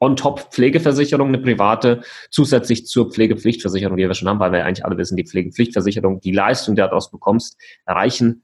On-Top-Pflegeversicherung, 0.00 1.28
eine 1.28 1.38
private, 1.38 2.02
zusätzlich 2.30 2.86
zur 2.86 3.10
Pflegepflichtversicherung, 3.10 3.96
die 3.96 4.08
wir 4.08 4.14
schon 4.14 4.28
haben, 4.28 4.40
weil 4.40 4.52
wir 4.52 4.64
eigentlich 4.64 4.84
alle 4.84 4.96
wissen, 4.96 5.16
die 5.16 5.26
Pflegepflichtversicherung, 5.26 6.20
die 6.20 6.32
Leistung, 6.32 6.74
die 6.74 6.80
du 6.80 6.88
daraus 6.88 7.10
bekommst, 7.10 7.56
erreichen 7.86 8.42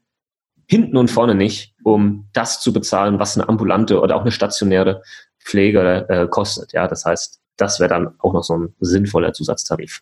hinten 0.67 0.97
und 0.97 1.09
vorne 1.09 1.33
nicht, 1.33 1.73
um 1.83 2.27
das 2.33 2.61
zu 2.61 2.73
bezahlen, 2.73 3.19
was 3.19 3.37
eine 3.37 3.47
ambulante 3.47 4.01
oder 4.01 4.15
auch 4.15 4.21
eine 4.21 4.31
stationäre 4.31 5.01
Pflege 5.39 6.05
äh, 6.09 6.27
kostet. 6.27 6.73
Ja, 6.73 6.87
das 6.87 7.05
heißt, 7.05 7.39
das 7.55 7.79
wäre 7.79 7.89
dann 7.89 8.19
auch 8.19 8.33
noch 8.33 8.43
so 8.43 8.57
ein 8.57 8.75
sinnvoller 8.79 9.33
Zusatztarif. 9.33 10.01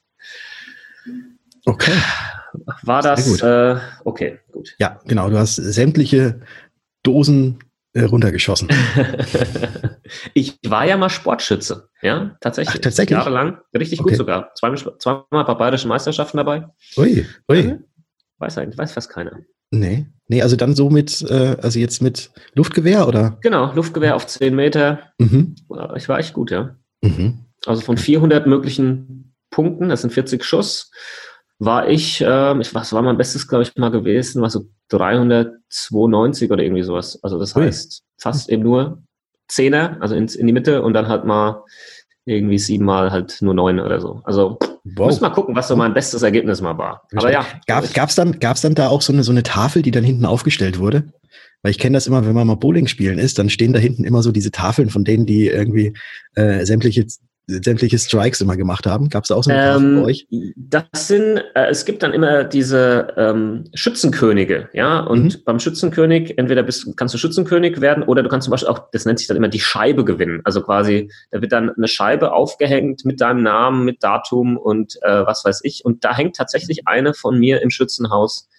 Okay. 1.66 1.94
War 2.84 3.02
das 3.02 3.42
äh, 3.42 3.78
okay, 4.04 4.40
gut. 4.52 4.76
Ja, 4.80 5.00
genau. 5.06 5.30
Du 5.30 5.38
hast 5.38 5.56
sämtliche 5.56 6.42
Dosen 7.04 7.60
runtergeschossen. 8.04 8.70
ich 10.34 10.60
war 10.66 10.86
ja 10.86 10.98
mal 10.98 11.10
Sportschütze, 11.10 11.90
ja, 12.02 12.36
tatsächlich. 12.42 12.76
Ach, 12.78 12.82
tatsächlich? 12.82 13.18
Jahrelang, 13.18 13.60
richtig 13.78 14.00
okay. 14.02 14.10
gut 14.10 14.18
sogar. 14.18 14.52
Zweimal, 14.56 14.78
zweimal 15.00 15.46
bei 15.46 15.54
bayerischen 15.54 15.88
Meisterschaften 15.88 16.38
dabei. 16.38 16.68
Ui, 16.98 17.26
ui. 17.50 17.80
weiß 18.40 18.58
eigentlich, 18.58 18.78
weiß 18.78 18.92
fast 18.92 19.10
keiner. 19.10 19.40
Nee, 19.72 20.06
nee, 20.28 20.42
also 20.42 20.56
dann 20.56 20.76
so 20.76 20.90
mit, 20.90 21.22
äh, 21.30 21.58
also 21.62 21.80
jetzt 21.80 22.02
mit 22.02 22.32
Luftgewehr 22.54 23.08
oder? 23.08 23.38
Genau, 23.42 23.74
Luftgewehr 23.74 24.16
auf 24.16 24.28
10 24.28 24.56
Meter. 24.56 25.12
Mhm. 25.18 25.56
Ich 25.96 26.08
war 26.10 26.20
echt 26.20 26.34
gut, 26.34 26.52
ja. 26.52 26.76
Mhm. 27.02 27.46
Also 27.66 27.82
von 27.82 27.98
400 27.98 28.48
möglichen 28.48 29.36
Punkten, 29.50 29.90
das 29.90 30.02
sind 30.02 30.14
40 30.14 30.44
Schuss, 30.44 30.92
war 31.60 31.90
ich, 31.90 32.22
äh, 32.22 32.60
ich 32.60 32.74
was 32.76 32.94
war 32.94 33.02
mein 33.02 33.18
Bestes, 33.18 33.48
glaube 33.48 33.64
ich, 33.64 33.76
mal 33.76 33.92
gewesen, 33.92 34.42
war 34.42 34.50
so 34.50 34.66
392 34.90 36.52
oder 36.52 36.64
irgendwie 36.64 36.84
sowas. 36.84 37.20
Also 37.24 37.40
das 37.40 37.56
heißt 37.56 38.04
fast 38.18 38.50
eben 38.50 38.64
nur 38.64 39.04
Zehner, 39.48 39.98
also 40.00 40.16
ins, 40.16 40.36
in 40.36 40.48
die 40.48 40.54
Mitte 40.54 40.82
und 40.82 40.94
dann 40.94 41.08
halt 41.08 41.26
mal 41.26 41.64
irgendwie 42.26 42.58
siebenmal 42.58 43.12
halt 43.12 43.38
nur 43.42 43.54
neun 43.54 43.80
oder 43.80 44.02
so. 44.02 44.22
Also 44.24 44.58
wow. 44.84 45.08
muss 45.08 45.22
mal 45.22 45.30
gucken, 45.30 45.56
was 45.56 45.68
so 45.68 45.76
mein 45.76 45.94
bestes 45.94 46.24
Ergebnis 46.24 46.62
mal 46.62 46.78
war. 46.78 47.04
Aber 47.16 47.32
ja. 47.32 47.46
Gab 47.68 47.84
es 47.84 48.16
dann, 48.16 48.40
gab's 48.40 48.62
dann 48.62 48.76
da 48.76 48.90
auch 48.90 49.02
so 49.02 49.14
eine, 49.14 49.24
so 49.24 49.32
eine 49.32 49.44
Tafel, 49.44 49.84
die 49.84 49.92
dann 49.92 50.04
hinten 50.04 50.26
aufgestellt 50.26 50.80
wurde? 50.80 51.14
Weil 51.62 51.72
ich 51.72 51.80
kenne 51.80 51.98
das 51.98 52.08
immer, 52.08 52.26
wenn 52.26 52.34
man 52.34 52.48
mal 52.48 52.56
Bowling 52.56 52.88
spielen 52.88 53.20
ist, 53.20 53.38
dann 53.40 53.50
stehen 53.50 53.74
da 53.74 53.80
hinten 53.80 54.04
immer 54.04 54.24
so 54.24 54.32
diese 54.32 54.52
Tafeln 54.52 54.90
von 54.90 55.04
denen, 55.04 55.26
die 55.26 55.48
irgendwie 55.48 55.94
äh, 56.36 56.66
sämtliche 56.66 57.06
sämtliche 57.48 58.00
Strikes 58.00 58.42
immer 58.42 58.58
gemacht 58.58 58.88
haben. 58.88 59.10
Gab 59.10 59.24
es 59.24 59.32
auch 59.32 59.44
so 59.44 59.52
eine 59.52 59.76
ähm, 59.76 60.02
bei 60.02 60.06
euch? 60.06 60.28
Das 60.56 61.08
sind, 61.08 61.38
äh, 61.54 61.68
es 61.70 61.86
gibt 61.86 62.02
dann 62.02 62.14
immer 62.14 62.44
diese 62.44 63.14
ähm, 63.18 63.66
Schützenkönige, 63.74 64.70
ja. 64.74 65.00
Und 65.02 65.36
mhm. 65.36 65.44
beim 65.46 65.60
Schützenkönig, 65.60 66.38
entweder 66.38 66.64
bist, 66.64 66.98
kannst 66.98 67.14
du 67.14 67.18
Schützenkönig 67.18 67.82
werden 67.82 68.04
oder 68.04 68.24
du 68.24 68.30
kannst 68.30 68.46
zum 68.46 68.52
Beispiel 68.52 68.70
auch, 68.70 68.90
das 68.92 69.06
nennt 69.06 69.20
sich 69.20 69.28
dann 69.28 69.38
immer 69.38 69.48
die 69.48 69.60
Scheibe 69.60 70.06
gewinnen. 70.06 70.42
Also 70.44 70.62
quasi, 70.62 71.12
da 71.32 71.42
wird 71.42 71.52
dann 71.52 71.70
eine 71.70 71.88
Scheibe 71.88 72.34
aufgehängt 72.34 73.06
mit 73.06 73.22
deinem 73.22 73.44
Namen, 73.44 73.86
mit 73.86 74.04
Datum 74.04 74.58
und 74.58 74.96
äh, 75.04 75.26
was 75.26 75.46
weiß 75.46 75.62
ich. 75.64 75.86
Und 75.86 76.04
da 76.04 76.16
hängt 76.16 76.36
tatsächlich 76.36 76.88
eine 76.88 77.14
von 77.14 77.40
mir 77.40 77.62
im 77.62 77.70
Schützenhaus 77.70 78.50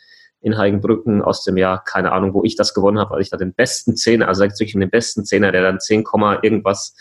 in 0.41 0.57
Heigenbrücken 0.57 1.23
aus 1.23 1.43
dem 1.43 1.57
Jahr, 1.57 1.83
keine 1.83 2.13
Ahnung, 2.13 2.35
wo 2.35 2.45
ich 2.45 2.55
das 2.55 2.73
gewonnen 2.73 3.01
habe, 3.01 3.11
weil 3.11 3.23
ich 3.23 3.31
da 3.31 3.37
den 3.37 3.53
besten 3.53 3.97
Zehner, 3.97 4.29
also 4.29 4.43
wirklich 4.45 4.75
den 4.75 4.91
besten 4.91 5.25
Zehner, 5.25 5.51
der 5.51 5.63
dann 5.63 5.81
10, 5.81 6.05
irgendwas 6.43 6.95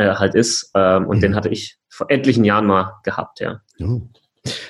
äh, 0.00 0.14
halt 0.14 0.34
ist. 0.34 0.70
Ähm, 0.74 1.06
und 1.06 1.18
mhm. 1.18 1.20
den 1.20 1.36
hatte 1.36 1.50
ich 1.50 1.78
vor 1.88 2.10
etlichen 2.10 2.44
Jahren 2.44 2.66
mal 2.66 2.94
gehabt, 3.04 3.40
ja. 3.40 3.60
Oh. 3.80 4.00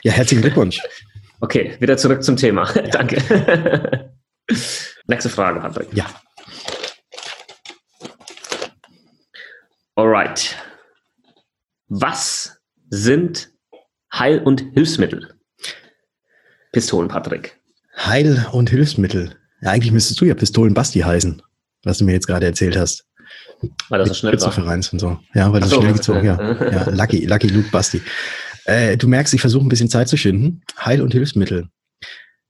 Ja, 0.02 0.12
herzlichen 0.12 0.42
Glückwunsch. 0.42 0.82
Okay, 1.40 1.76
wieder 1.78 1.96
zurück 1.96 2.22
zum 2.24 2.36
Thema. 2.36 2.68
Ja. 2.74 2.82
Danke. 2.90 4.10
Nächste 5.06 5.28
Frage, 5.28 5.60
Patrick. 5.60 5.88
Ja. 5.92 6.06
Alright. 9.94 10.56
Was 11.88 12.58
sind 12.88 13.50
Heil- 14.12 14.42
und 14.42 14.60
Hilfsmittel? 14.74 15.34
Pistolen, 16.72 17.08
Patrick. 17.08 17.60
Heil- 17.96 18.46
und 18.52 18.70
Hilfsmittel. 18.70 19.36
Ja, 19.60 19.70
eigentlich 19.70 19.92
müsstest 19.92 20.20
du 20.20 20.24
ja 20.24 20.34
Pistolen 20.34 20.74
Basti 20.74 21.00
heißen, 21.00 21.42
was 21.84 21.98
du 21.98 22.04
mir 22.04 22.12
jetzt 22.12 22.26
gerade 22.26 22.46
erzählt 22.46 22.76
hast. 22.76 23.09
Weil 23.88 23.98
das 23.98 24.08
so 24.08 24.14
schnell 24.14 24.40
war. 24.40 24.52
Vereins 24.52 24.92
und 24.92 24.98
so. 24.98 25.18
Ja, 25.34 25.52
weil 25.52 25.60
das 25.60 25.70
so, 25.70 25.80
schnell 25.80 25.92
gezogen, 25.92 26.24
ja. 26.24 26.38
ja. 26.72 26.90
Lucky, 26.90 27.26
Lucky 27.26 27.48
Luke 27.48 27.68
Basti. 27.70 28.02
Äh, 28.64 28.96
du 28.96 29.08
merkst, 29.08 29.34
ich 29.34 29.40
versuche 29.40 29.64
ein 29.64 29.68
bisschen 29.68 29.88
Zeit 29.88 30.08
zu 30.08 30.16
schinden. 30.16 30.62
Heil- 30.78 31.02
und 31.02 31.12
Hilfsmittel. 31.12 31.68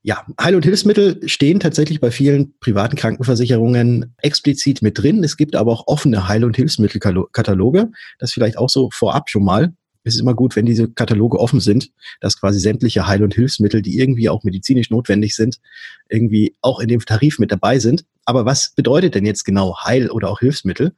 Ja, 0.02 0.25
Heil- 0.40 0.54
und 0.54 0.64
Hilfsmittel 0.64 1.20
stehen 1.28 1.60
tatsächlich 1.60 2.00
bei 2.00 2.10
vielen 2.10 2.58
privaten 2.60 2.96
Krankenversicherungen 2.96 4.14
explizit 4.18 4.80
mit 4.80 4.99
drin. 4.99 5.22
Es 5.22 5.37
gibt 5.37 5.54
aber 5.56 5.72
auch 5.72 5.87
offene 5.87 6.26
Heil- 6.26 6.44
und 6.44 6.56
Hilfsmittelkataloge. 6.56 7.90
Das 8.18 8.32
vielleicht 8.32 8.56
auch 8.56 8.70
so 8.70 8.88
vorab 8.92 9.28
schon 9.28 9.44
mal. 9.44 9.75
Es 10.02 10.14
ist 10.14 10.21
immer 10.21 10.35
gut, 10.35 10.57
wenn 10.57 10.66
diese 10.66 10.88
Kataloge 10.90 11.38
offen 11.38 11.61
sind, 11.61 11.90
dass 12.21 12.40
quasi 12.40 12.59
sämtliche 12.59 13.07
Heil- 13.07 13.23
und 13.23 13.35
Hilfsmittel, 13.35 13.83
die 13.83 13.99
irgendwie 13.99 14.28
auch 14.28 14.45
medizinisch 14.45 14.90
notwendig 14.90 15.37
sind, 15.37 15.61
irgendwie 16.09 16.57
auch 16.62 16.80
in 16.80 16.88
dem 16.88 17.00
Tarif 17.00 17.38
mit 17.38 17.52
dabei 17.52 17.78
sind. 17.78 18.04
Aber 18.25 18.47
was 18.47 18.73
bedeutet 18.75 19.14
denn 19.14 19.26
jetzt 19.26 19.45
genau 19.45 19.76
Heil- 19.85 20.11
oder 20.11 20.30
auch 20.30 20.40
Hilfsmittel? 20.40 20.95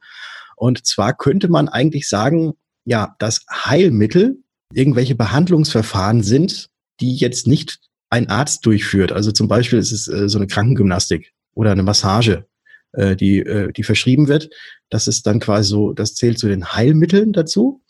Und 0.55 0.85
zwar 0.85 1.13
könnte 1.15 1.49
man 1.49 1.67
eigentlich 1.67 2.07
sagen, 2.07 2.53
ja, 2.85 3.15
dass 3.19 3.45
Heilmittel 3.51 4.43
irgendwelche 4.73 5.15
Behandlungsverfahren 5.15 6.23
sind, 6.23 6.69
die 6.99 7.15
jetzt 7.15 7.47
nicht 7.47 7.79
ein 8.09 8.29
Arzt 8.29 8.65
durchführt. 8.65 9.11
Also 9.11 9.31
zum 9.31 9.47
Beispiel 9.47 9.79
ist 9.79 9.91
es 9.91 10.07
äh, 10.07 10.29
so 10.29 10.37
eine 10.37 10.47
Krankengymnastik 10.47 11.33
oder 11.53 11.71
eine 11.71 11.83
Massage, 11.83 12.45
äh, 12.93 13.15
die, 13.15 13.39
äh, 13.39 13.71
die 13.71 13.83
verschrieben 13.83 14.27
wird. 14.27 14.49
Das 14.89 15.07
ist 15.07 15.25
dann 15.25 15.39
quasi 15.39 15.69
so, 15.69 15.93
das 15.93 16.15
zählt 16.15 16.37
zu 16.39 16.47
den 16.47 16.73
Heilmitteln 16.73 17.33
dazu. 17.33 17.81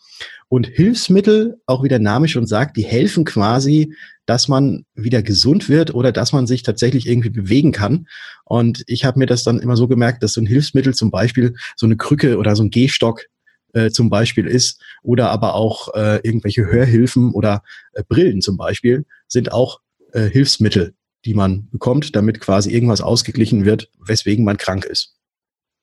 Und 0.50 0.68
Hilfsmittel, 0.68 1.60
auch 1.66 1.84
wie 1.84 1.90
der 1.90 2.00
Name 2.00 2.28
schon 2.28 2.46
sagt, 2.46 2.78
die 2.78 2.84
helfen 2.84 3.26
quasi, 3.26 3.96
dass 4.26 4.48
man 4.48 4.86
wieder 4.94 5.22
gesund 5.22 5.68
wird 5.68 5.94
oder 5.94 6.12
dass 6.12 6.32
man 6.32 6.48
sich 6.48 6.64
tatsächlich 6.64 7.08
irgendwie 7.08 7.30
bewegen 7.30 7.72
kann. 7.72 8.08
Und 8.46 8.84
ich 8.88 9.06
habe 9.06 9.20
mir 9.20 9.26
das 9.26 9.44
dann 9.44 9.60
immer 9.60 9.76
so 9.76 9.88
gemerkt, 9.88 10.24
dass 10.24 10.34
so 10.34 10.42
ein 10.42 10.46
Hilfsmittel 10.46 10.94
zum 10.94 11.12
Beispiel 11.12 11.56
so 11.76 11.86
eine 11.86 11.98
Krücke 11.98 12.38
oder 12.38 12.56
so 12.56 12.64
ein 12.64 12.70
Gehstock 12.70 13.26
äh, 13.74 13.90
zum 13.90 14.10
Beispiel 14.10 14.48
ist 14.48 14.82
oder 15.02 15.32
aber 15.32 15.56
auch 15.56 15.94
äh, 15.96 16.20
irgendwelche 16.24 16.66
Hörhilfen 16.66 17.32
oder 17.32 17.64
äh, 17.94 18.04
Brillen 18.08 18.42
zum 18.42 18.56
Beispiel 18.56 19.06
sind 19.28 19.52
auch 19.52 19.82
äh, 20.14 20.30
Hilfsmittel, 20.30 20.94
die 21.26 21.34
man 21.34 21.68
bekommt, 21.72 22.16
damit 22.16 22.40
quasi 22.40 22.72
irgendwas 22.72 23.02
ausgeglichen 23.02 23.66
wird, 23.66 23.90
weswegen 24.00 24.46
man 24.46 24.58
krank 24.58 24.86
ist. 24.86 25.16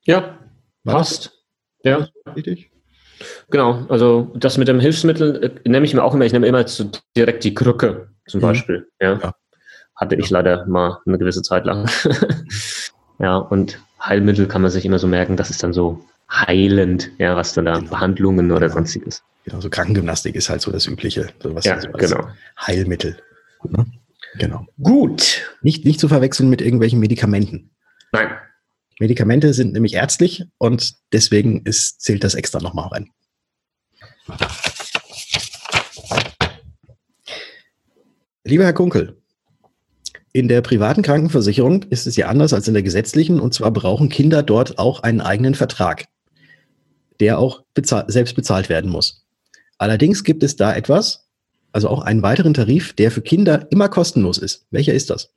Ja, 0.04 0.38
War 0.84 0.94
passt. 0.94 1.32
Ja. 1.82 2.08
Richtig? 2.36 2.69
Genau, 3.50 3.86
also 3.88 4.32
das 4.34 4.58
mit 4.58 4.68
dem 4.68 4.80
Hilfsmittel 4.80 5.44
äh, 5.64 5.68
nehme 5.68 5.84
ich 5.84 5.94
mir 5.94 6.02
auch 6.02 6.14
immer, 6.14 6.24
ich 6.24 6.32
nehme 6.32 6.46
immer 6.46 6.66
zu, 6.66 6.90
direkt 7.16 7.44
die 7.44 7.54
Krücke 7.54 8.08
zum 8.26 8.40
mhm. 8.40 8.44
Beispiel. 8.44 8.88
Ja. 9.00 9.18
ja. 9.18 9.34
Hatte 9.96 10.16
ich 10.16 10.30
leider 10.30 10.66
mal 10.66 10.98
eine 11.06 11.18
gewisse 11.18 11.42
Zeit 11.42 11.66
lang. 11.66 11.88
ja, 13.18 13.36
und 13.36 13.78
Heilmittel 14.02 14.46
kann 14.46 14.62
man 14.62 14.70
sich 14.70 14.86
immer 14.86 14.98
so 14.98 15.06
merken, 15.06 15.36
das 15.36 15.50
ist 15.50 15.62
dann 15.62 15.72
so 15.72 16.02
heilend, 16.30 17.10
ja, 17.18 17.36
was 17.36 17.52
dann 17.52 17.66
da 17.66 17.78
genau. 17.78 17.90
Behandlungen 17.90 18.50
oder 18.52 18.70
sonstiges. 18.70 19.22
Genau, 19.44 19.60
so 19.60 19.68
Krankengymnastik 19.68 20.34
ist 20.36 20.48
halt 20.48 20.62
so 20.62 20.70
das 20.70 20.86
Übliche, 20.86 21.28
so 21.42 21.54
was 21.54 21.64
ja, 21.64 21.74
also 21.74 21.90
genau. 21.92 22.28
Heilmittel. 22.58 23.16
Ne? 23.68 23.86
Genau. 24.38 24.66
Gut. 24.82 25.42
Nicht, 25.62 25.84
nicht 25.84 26.00
zu 26.00 26.08
verwechseln 26.08 26.48
mit 26.48 26.62
irgendwelchen 26.62 27.00
Medikamenten. 27.00 27.70
Nein. 28.12 28.30
Medikamente 29.00 29.54
sind 29.54 29.72
nämlich 29.72 29.94
ärztlich 29.94 30.44
und 30.58 30.94
deswegen 31.12 31.62
ist, 31.62 32.02
zählt 32.02 32.22
das 32.22 32.34
extra 32.34 32.60
nochmal 32.60 32.88
rein. 32.88 33.08
Lieber 38.44 38.64
Herr 38.64 38.74
Kunkel, 38.74 39.16
in 40.32 40.48
der 40.48 40.60
privaten 40.60 41.00
Krankenversicherung 41.00 41.84
ist 41.84 42.06
es 42.06 42.16
ja 42.16 42.28
anders 42.28 42.52
als 42.52 42.68
in 42.68 42.74
der 42.74 42.82
gesetzlichen 42.82 43.40
und 43.40 43.54
zwar 43.54 43.70
brauchen 43.70 44.10
Kinder 44.10 44.42
dort 44.42 44.78
auch 44.78 45.02
einen 45.02 45.22
eigenen 45.22 45.54
Vertrag, 45.54 46.04
der 47.20 47.38
auch 47.38 47.64
bezahl 47.72 48.04
selbst 48.08 48.36
bezahlt 48.36 48.68
werden 48.68 48.90
muss. 48.90 49.24
Allerdings 49.78 50.24
gibt 50.24 50.42
es 50.42 50.56
da 50.56 50.74
etwas, 50.74 51.26
also 51.72 51.88
auch 51.88 52.02
einen 52.02 52.22
weiteren 52.22 52.52
Tarif, 52.52 52.92
der 52.92 53.10
für 53.10 53.22
Kinder 53.22 53.66
immer 53.70 53.88
kostenlos 53.88 54.36
ist. 54.36 54.66
Welcher 54.70 54.92
ist 54.92 55.08
das? 55.08 55.32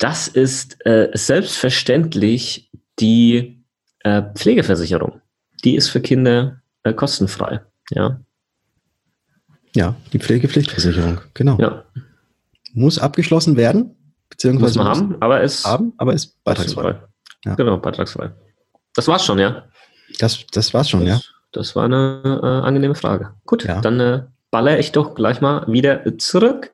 Das 0.00 0.28
ist 0.28 0.84
äh, 0.86 1.10
selbstverständlich 1.12 2.70
die 2.98 3.62
äh, 4.00 4.22
Pflegeversicherung. 4.34 5.20
Die 5.62 5.76
ist 5.76 5.90
für 5.90 6.00
Kinder 6.00 6.62
äh, 6.82 6.94
kostenfrei. 6.94 7.60
Ja. 7.90 8.18
Ja, 9.76 9.94
die 10.12 10.18
Pflegepflichtversicherung, 10.18 11.20
genau. 11.34 11.58
Ja. 11.58 11.84
Muss 12.72 12.98
abgeschlossen 12.98 13.56
werden, 13.56 13.94
beziehungsweise 14.30 14.78
muss 14.78 14.84
man 14.84 14.96
haben, 14.96 15.16
aber 15.20 15.42
ist 15.42 15.66
haben, 15.66 15.92
aber 15.98 16.14
ist 16.14 16.42
beitragsfrei. 16.44 16.98
Ja. 17.44 17.54
Genau, 17.54 17.76
beitragsfrei. 17.76 18.32
Das 18.94 19.06
war's 19.06 19.24
schon, 19.24 19.38
ja. 19.38 19.68
Das, 20.18 20.46
das 20.50 20.72
war's 20.72 20.88
schon, 20.88 21.04
das, 21.04 21.08
ja. 21.08 21.20
Das 21.52 21.76
war 21.76 21.84
eine 21.84 22.40
äh, 22.42 22.66
angenehme 22.66 22.94
Frage. 22.94 23.34
Gut, 23.44 23.64
ja. 23.64 23.82
dann 23.82 24.00
äh, 24.00 24.22
baller 24.50 24.78
ich 24.78 24.92
doch 24.92 25.14
gleich 25.14 25.42
mal 25.42 25.70
wieder 25.70 26.18
zurück 26.18 26.72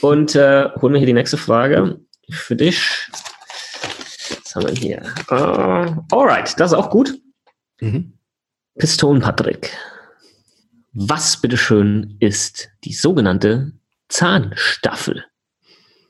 und 0.00 0.34
äh, 0.34 0.70
hol 0.82 0.90
mir 0.90 0.98
hier 0.98 1.06
die 1.06 1.12
nächste 1.12 1.36
Frage 1.36 2.00
für 2.30 2.56
dich. 2.56 3.08
Was 4.44 4.54
haben 4.54 4.66
wir 4.66 4.74
hier? 4.74 5.02
Uh, 5.30 6.02
alright, 6.14 6.58
das 6.58 6.72
ist 6.72 6.78
auch 6.78 6.90
gut. 6.90 7.20
Mhm. 7.80 8.12
Pistolen 8.78 9.20
Patrick. 9.20 9.76
Was 10.92 11.40
bitteschön 11.40 12.16
ist 12.18 12.70
die 12.84 12.92
sogenannte 12.92 13.72
Zahnstaffel? 14.08 15.24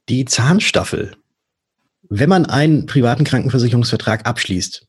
Die 0.08 0.24
Zahnstaffel. 0.24 1.16
Wenn 2.08 2.30
man 2.30 2.46
einen 2.46 2.86
privaten 2.86 3.24
Krankenversicherungsvertrag 3.24 4.26
abschließt, 4.26 4.87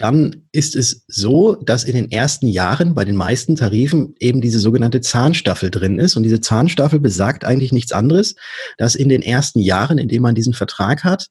dann 0.00 0.46
ist 0.50 0.76
es 0.76 1.04
so, 1.08 1.56
dass 1.56 1.84
in 1.84 1.94
den 1.94 2.10
ersten 2.10 2.46
Jahren 2.46 2.94
bei 2.94 3.04
den 3.04 3.16
meisten 3.16 3.54
Tarifen 3.54 4.14
eben 4.18 4.40
diese 4.40 4.58
sogenannte 4.58 5.02
Zahnstaffel 5.02 5.70
drin 5.70 5.98
ist. 5.98 6.16
Und 6.16 6.22
diese 6.22 6.40
Zahnstaffel 6.40 7.00
besagt 7.00 7.44
eigentlich 7.44 7.70
nichts 7.70 7.92
anderes, 7.92 8.34
dass 8.78 8.94
in 8.94 9.10
den 9.10 9.20
ersten 9.20 9.60
Jahren, 9.60 9.98
in 9.98 10.08
denen 10.08 10.22
man 10.22 10.34
diesen 10.34 10.54
Vertrag 10.54 11.04
hat, 11.04 11.26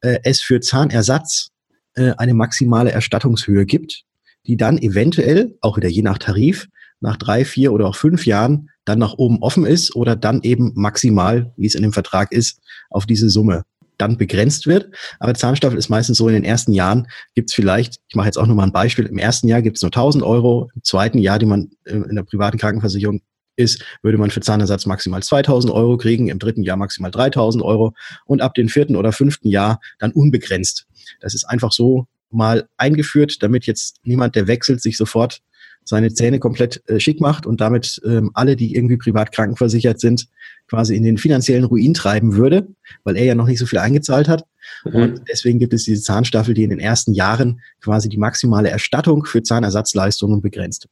äh, 0.00 0.18
es 0.24 0.40
für 0.40 0.58
Zahnersatz 0.58 1.50
äh, 1.94 2.10
eine 2.18 2.34
maximale 2.34 2.90
Erstattungshöhe 2.90 3.66
gibt, 3.66 4.02
die 4.48 4.56
dann 4.56 4.78
eventuell, 4.78 5.56
auch 5.60 5.76
wieder 5.76 5.88
je 5.88 6.02
nach 6.02 6.18
Tarif, 6.18 6.66
nach 6.98 7.18
drei, 7.18 7.44
vier 7.44 7.72
oder 7.72 7.86
auch 7.86 7.94
fünf 7.94 8.26
Jahren 8.26 8.68
dann 8.84 8.98
nach 8.98 9.14
oben 9.16 9.38
offen 9.42 9.64
ist 9.64 9.94
oder 9.94 10.16
dann 10.16 10.42
eben 10.42 10.72
maximal, 10.74 11.52
wie 11.56 11.66
es 11.66 11.76
in 11.76 11.82
dem 11.82 11.92
Vertrag 11.92 12.32
ist, 12.32 12.58
auf 12.90 13.06
diese 13.06 13.30
Summe 13.30 13.62
dann 13.98 14.16
begrenzt 14.16 14.66
wird. 14.66 14.90
Aber 15.18 15.34
Zahnstaffel 15.34 15.78
ist 15.78 15.88
meistens 15.88 16.18
so, 16.18 16.28
in 16.28 16.34
den 16.34 16.44
ersten 16.44 16.72
Jahren 16.72 17.08
gibt 17.34 17.50
es 17.50 17.54
vielleicht, 17.54 17.96
ich 18.08 18.14
mache 18.14 18.26
jetzt 18.26 18.38
auch 18.38 18.46
nur 18.46 18.56
mal 18.56 18.64
ein 18.64 18.72
Beispiel, 18.72 19.06
im 19.06 19.18
ersten 19.18 19.48
Jahr 19.48 19.62
gibt 19.62 19.76
es 19.76 19.82
nur 19.82 19.90
1000 19.90 20.24
Euro, 20.24 20.70
im 20.74 20.82
zweiten 20.82 21.18
Jahr, 21.18 21.38
die 21.38 21.46
man 21.46 21.70
äh, 21.84 21.94
in 21.94 22.14
der 22.14 22.22
privaten 22.22 22.58
Krankenversicherung 22.58 23.20
ist, 23.56 23.84
würde 24.02 24.18
man 24.18 24.30
für 24.30 24.40
Zahnersatz 24.40 24.86
maximal 24.86 25.22
2000 25.22 25.72
Euro 25.72 25.96
kriegen, 25.96 26.28
im 26.28 26.38
dritten 26.38 26.62
Jahr 26.62 26.76
maximal 26.76 27.10
3000 27.10 27.62
Euro 27.64 27.92
und 28.24 28.40
ab 28.40 28.54
dem 28.54 28.68
vierten 28.68 28.96
oder 28.96 29.12
fünften 29.12 29.48
Jahr 29.48 29.80
dann 29.98 30.12
unbegrenzt. 30.12 30.86
Das 31.20 31.34
ist 31.34 31.44
einfach 31.44 31.72
so 31.72 32.06
mal 32.30 32.68
eingeführt, 32.76 33.42
damit 33.42 33.66
jetzt 33.66 33.96
niemand, 34.04 34.36
der 34.36 34.46
wechselt, 34.46 34.80
sich 34.80 34.96
sofort 34.96 35.40
seine 35.88 36.12
Zähne 36.12 36.38
komplett 36.38 36.82
äh, 36.86 37.00
schick 37.00 37.18
macht 37.18 37.46
und 37.46 37.62
damit 37.62 37.98
ähm, 38.04 38.30
alle, 38.34 38.56
die 38.56 38.74
irgendwie 38.74 38.98
privat 38.98 39.32
krankenversichert 39.32 40.00
sind, 40.00 40.28
quasi 40.68 40.94
in 40.94 41.02
den 41.02 41.16
finanziellen 41.16 41.64
Ruin 41.64 41.94
treiben 41.94 42.36
würde, 42.36 42.68
weil 43.04 43.16
er 43.16 43.24
ja 43.24 43.34
noch 43.34 43.46
nicht 43.46 43.58
so 43.58 43.64
viel 43.64 43.78
eingezahlt 43.78 44.28
hat. 44.28 44.44
Mhm. 44.84 44.94
Und 44.94 45.22
deswegen 45.30 45.58
gibt 45.58 45.72
es 45.72 45.84
diese 45.84 46.02
Zahnstaffel, 46.02 46.52
die 46.52 46.62
in 46.62 46.68
den 46.68 46.78
ersten 46.78 47.14
Jahren 47.14 47.62
quasi 47.80 48.10
die 48.10 48.18
maximale 48.18 48.68
Erstattung 48.68 49.24
für 49.24 49.42
Zahnersatzleistungen 49.42 50.42
begrenzt. 50.42 50.88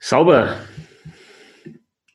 Sauber. 0.00 0.56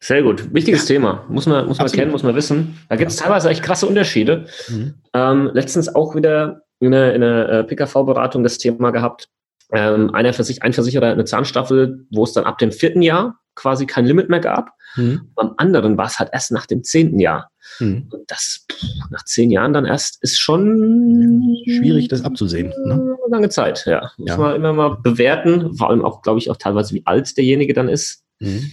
Sehr 0.02 0.22
gut. 0.22 0.54
Wichtiges 0.54 0.82
ja. 0.82 0.96
Thema. 0.96 1.26
Muss 1.30 1.46
man, 1.46 1.66
muss 1.66 1.78
man 1.78 1.90
kennen, 1.90 2.12
muss 2.12 2.24
man 2.24 2.36
wissen. 2.36 2.78
Da 2.90 2.98
gibt 2.98 3.12
es 3.12 3.20
ja. 3.20 3.24
teilweise 3.24 3.50
echt 3.50 3.64
krasse 3.64 3.88
Unterschiede. 3.88 4.48
Mhm. 4.68 4.96
Ähm, 5.14 5.50
letztens 5.54 5.96
auch 5.96 6.14
wieder 6.14 6.64
in 6.82 6.94
einer, 6.94 7.14
in 7.14 7.24
einer 7.24 7.50
äh, 7.50 7.64
PKV-Beratung 7.64 8.44
das 8.44 8.58
Thema 8.58 8.92
gehabt. 8.92 9.30
Ähm, 9.72 10.14
einer 10.14 10.34
Versich 10.34 10.64
ein 10.64 10.74
Versicherer 10.74 11.12
eine 11.12 11.26
Zahnstaffel, 11.26 12.06
wo 12.12 12.24
es 12.24 12.34
dann 12.34 12.46
ab 12.46 12.58
dem 12.58 12.72
vierten 12.72 13.02
Jahr 13.02 13.40
quasi 13.56 13.86
kein 13.86 14.06
Limit 14.06 14.30
mehr 14.30 14.40
gab. 14.40 14.72
Mhm. 14.96 15.30
Beim 15.36 15.52
anderen 15.58 15.98
war 15.98 16.08
es 16.08 16.18
halt 16.18 16.30
erst 16.34 16.52
nach 16.52 16.66
dem 16.66 16.84
zehnten 16.84 17.20
Jahr. 17.20 17.52
Mhm. 17.80 18.08
Und 18.10 18.24
das 18.28 18.66
pff, 18.72 18.84
nach 19.12 19.24
zehn 19.26 19.52
Jahren 19.52 19.74
dann 19.74 19.86
erst 19.86 20.24
ist 20.24 20.40
schon 20.40 21.56
schwierig, 21.66 22.08
das 22.08 22.24
abzusehen. 22.24 22.74
Ne? 22.86 23.18
Lange 23.30 23.50
Zeit, 23.50 23.86
ja. 23.86 24.12
Muss 24.18 24.30
ja. 24.30 24.38
man 24.38 24.56
immer 24.56 24.74
mal 24.74 24.98
bewerten, 25.04 25.76
vor 25.76 25.90
allem 25.90 26.04
auch, 26.04 26.22
glaube 26.22 26.40
ich, 26.40 26.50
auch 26.50 26.58
teilweise, 26.58 26.96
wie 26.96 27.06
alt 27.06 27.38
derjenige 27.38 27.74
dann 27.74 27.90
ist. 27.90 28.24
Mhm. 28.40 28.72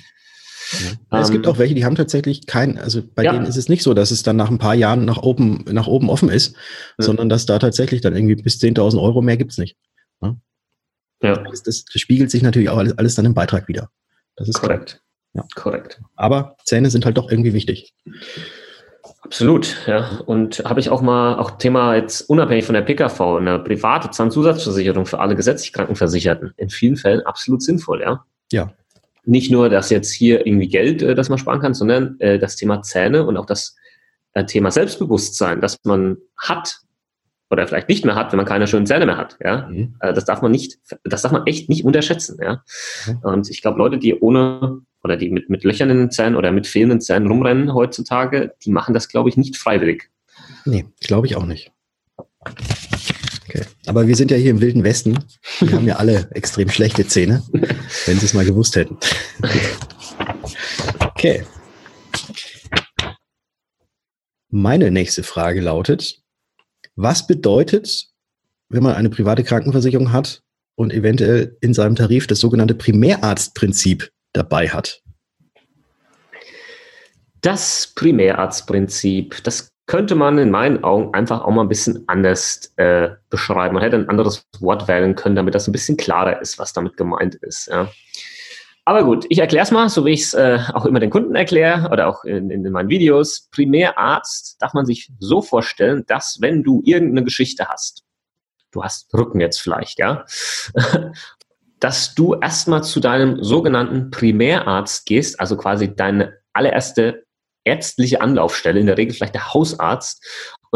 Ja. 1.12 1.20
es 1.20 1.30
gibt 1.30 1.46
ähm, 1.46 1.52
auch 1.52 1.58
welche, 1.58 1.74
die 1.74 1.84
haben 1.84 1.94
tatsächlich 1.94 2.46
kein, 2.46 2.78
also 2.78 3.00
bei 3.14 3.22
ja. 3.22 3.32
denen 3.32 3.46
ist 3.46 3.56
es 3.56 3.68
nicht 3.68 3.84
so, 3.84 3.94
dass 3.94 4.10
es 4.10 4.24
dann 4.24 4.34
nach 4.34 4.50
ein 4.50 4.58
paar 4.58 4.74
Jahren 4.74 5.04
nach 5.04 5.18
oben, 5.18 5.64
nach 5.70 5.86
oben 5.86 6.10
offen 6.10 6.28
ist, 6.28 6.56
ja. 6.98 7.04
sondern 7.04 7.28
dass 7.28 7.46
da 7.46 7.58
tatsächlich 7.58 8.00
dann 8.00 8.16
irgendwie 8.16 8.34
bis 8.34 8.58
10.000 8.58 9.00
Euro 9.00 9.22
mehr 9.22 9.36
gibt's 9.36 9.58
nicht. 9.58 9.76
Ja. 11.22 11.36
Das, 11.36 11.62
das, 11.62 11.84
spiegelt 11.94 12.30
sich 12.30 12.42
natürlich 12.42 12.68
auch 12.68 12.78
alles, 12.78 12.96
alles 12.98 13.14
dann 13.14 13.24
im 13.24 13.34
Beitrag 13.34 13.68
wieder. 13.68 13.90
Das 14.36 14.48
ist 14.48 14.60
korrekt. 14.60 15.00
Ja. 15.32 15.44
Korrekt. 15.54 16.00
Aber 16.14 16.56
Zähne 16.64 16.90
sind 16.90 17.04
halt 17.04 17.16
doch 17.16 17.30
irgendwie 17.30 17.52
wichtig. 17.52 17.94
Absolut, 19.22 19.76
ja. 19.86 20.20
Und 20.26 20.62
habe 20.64 20.80
ich 20.80 20.90
auch 20.90 21.02
mal, 21.02 21.36
auch 21.38 21.52
Thema 21.52 21.96
jetzt 21.96 22.22
unabhängig 22.22 22.64
von 22.64 22.74
der 22.74 22.82
PKV, 22.82 23.20
eine 23.38 23.58
private 23.58 24.10
Zahnzusatzversicherung 24.10 25.06
für 25.06 25.20
alle 25.20 25.36
gesetzlich 25.36 25.72
Krankenversicherten. 25.72 26.52
In 26.56 26.70
vielen 26.70 26.96
Fällen 26.96 27.22
absolut 27.22 27.62
sinnvoll, 27.62 28.02
ja. 28.02 28.24
Ja, 28.52 28.72
nicht 29.26 29.50
nur, 29.50 29.68
dass 29.68 29.90
jetzt 29.90 30.12
hier 30.12 30.46
irgendwie 30.46 30.68
Geld, 30.68 31.02
äh, 31.02 31.14
das 31.14 31.28
man 31.28 31.38
sparen 31.38 31.60
kann, 31.60 31.74
sondern 31.74 32.18
äh, 32.20 32.38
das 32.38 32.56
Thema 32.56 32.82
Zähne 32.82 33.26
und 33.26 33.36
auch 33.36 33.46
das 33.46 33.76
äh, 34.32 34.44
Thema 34.44 34.70
Selbstbewusstsein, 34.70 35.60
das 35.60 35.78
man 35.84 36.16
hat 36.38 36.78
oder 37.50 37.66
vielleicht 37.66 37.88
nicht 37.88 38.04
mehr 38.04 38.14
hat, 38.14 38.32
wenn 38.32 38.38
man 38.38 38.46
keine 38.46 38.66
schönen 38.66 38.86
Zähne 38.86 39.06
mehr 39.06 39.16
hat. 39.16 39.36
Ja, 39.42 39.68
mhm. 39.68 39.96
äh, 40.00 40.12
das 40.12 40.24
darf 40.24 40.42
man 40.42 40.50
nicht, 40.50 40.78
das 41.04 41.22
darf 41.22 41.32
man 41.32 41.46
echt 41.46 41.68
nicht 41.68 41.84
unterschätzen. 41.84 42.38
Ja, 42.42 42.62
mhm. 43.06 43.18
und 43.22 43.50
ich 43.50 43.62
glaube, 43.62 43.78
Leute, 43.78 43.98
die 43.98 44.14
ohne 44.14 44.82
oder 45.02 45.16
die 45.16 45.30
mit 45.30 45.48
mit 45.48 45.64
Löchern 45.64 45.90
in 45.90 45.98
den 45.98 46.10
Zähnen 46.10 46.36
oder 46.36 46.52
mit 46.52 46.66
fehlenden 46.66 47.00
Zähnen 47.00 47.28
rumrennen 47.28 47.74
heutzutage, 47.74 48.54
die 48.64 48.70
machen 48.70 48.94
das, 48.94 49.08
glaube 49.08 49.28
ich, 49.28 49.36
nicht 49.36 49.56
freiwillig. 49.56 50.10
Nee, 50.64 50.86
glaube 51.00 51.26
ich 51.26 51.36
auch 51.36 51.46
nicht. 51.46 51.72
Okay. 53.48 53.62
Aber 53.86 54.06
wir 54.08 54.16
sind 54.16 54.30
ja 54.30 54.36
hier 54.36 54.50
im 54.50 54.60
Wilden 54.60 54.82
Westen. 54.82 55.18
Wir 55.60 55.72
haben 55.72 55.86
ja 55.86 55.96
alle 55.96 56.28
extrem 56.32 56.68
schlechte 56.68 57.06
Zähne, 57.06 57.42
wenn 57.52 58.18
sie 58.18 58.26
es 58.26 58.34
mal 58.34 58.44
gewusst 58.44 58.74
hätten. 58.76 58.96
Okay. 61.00 61.44
Meine 64.48 64.90
nächste 64.90 65.22
Frage 65.22 65.60
lautet, 65.60 66.22
was 66.96 67.26
bedeutet, 67.26 68.08
wenn 68.68 68.82
man 68.82 68.94
eine 68.94 69.10
private 69.10 69.44
Krankenversicherung 69.44 70.12
hat 70.12 70.42
und 70.74 70.92
eventuell 70.92 71.56
in 71.60 71.74
seinem 71.74 71.94
Tarif 71.94 72.26
das 72.26 72.40
sogenannte 72.40 72.74
Primärarztprinzip 72.74 74.10
dabei 74.32 74.68
hat? 74.68 75.02
Das 77.42 77.92
Primärarztprinzip, 77.94 79.42
das 79.44 79.68
könnte 79.86 80.16
man 80.16 80.38
in 80.38 80.50
meinen 80.50 80.82
Augen 80.82 81.14
einfach 81.14 81.42
auch 81.42 81.50
mal 81.52 81.62
ein 81.62 81.68
bisschen 81.68 82.04
anders 82.08 82.72
äh, 82.76 83.10
beschreiben. 83.30 83.74
Man 83.74 83.84
hätte 83.84 83.96
ein 83.96 84.08
anderes 84.08 84.44
Wort 84.58 84.88
wählen 84.88 85.14
können, 85.14 85.36
damit 85.36 85.54
das 85.54 85.68
ein 85.68 85.72
bisschen 85.72 85.96
klarer 85.96 86.40
ist, 86.40 86.58
was 86.58 86.72
damit 86.72 86.96
gemeint 86.96 87.36
ist. 87.36 87.68
Ja. 87.68 87.88
Aber 88.88 89.02
gut, 89.02 89.26
ich 89.30 89.40
erkläre 89.40 89.64
es 89.64 89.72
mal, 89.72 89.88
so 89.88 90.04
wie 90.04 90.12
ich 90.12 90.22
es 90.22 90.34
äh, 90.34 90.60
auch 90.72 90.86
immer 90.86 91.00
den 91.00 91.10
Kunden 91.10 91.34
erkläre 91.34 91.90
oder 91.90 92.06
auch 92.06 92.22
in, 92.22 92.50
in 92.50 92.70
meinen 92.70 92.88
Videos. 92.88 93.48
Primärarzt 93.50 94.62
darf 94.62 94.74
man 94.74 94.86
sich 94.86 95.10
so 95.18 95.42
vorstellen, 95.42 96.04
dass 96.06 96.38
wenn 96.40 96.62
du 96.62 96.82
irgendeine 96.84 97.24
Geschichte 97.24 97.66
hast, 97.66 98.04
du 98.70 98.84
hast 98.84 99.12
Rücken 99.12 99.40
jetzt 99.40 99.60
vielleicht, 99.60 99.98
ja, 99.98 100.24
dass 101.80 102.14
du 102.14 102.34
erstmal 102.34 102.84
zu 102.84 103.00
deinem 103.00 103.42
sogenannten 103.42 104.12
Primärarzt 104.12 105.04
gehst, 105.04 105.40
also 105.40 105.56
quasi 105.56 105.96
deine 105.96 106.34
allererste 106.52 107.25
ärztliche 107.66 108.20
Anlaufstelle, 108.20 108.80
in 108.80 108.86
der 108.86 108.96
Regel 108.96 109.14
vielleicht 109.14 109.34
der 109.34 109.52
Hausarzt, 109.52 110.24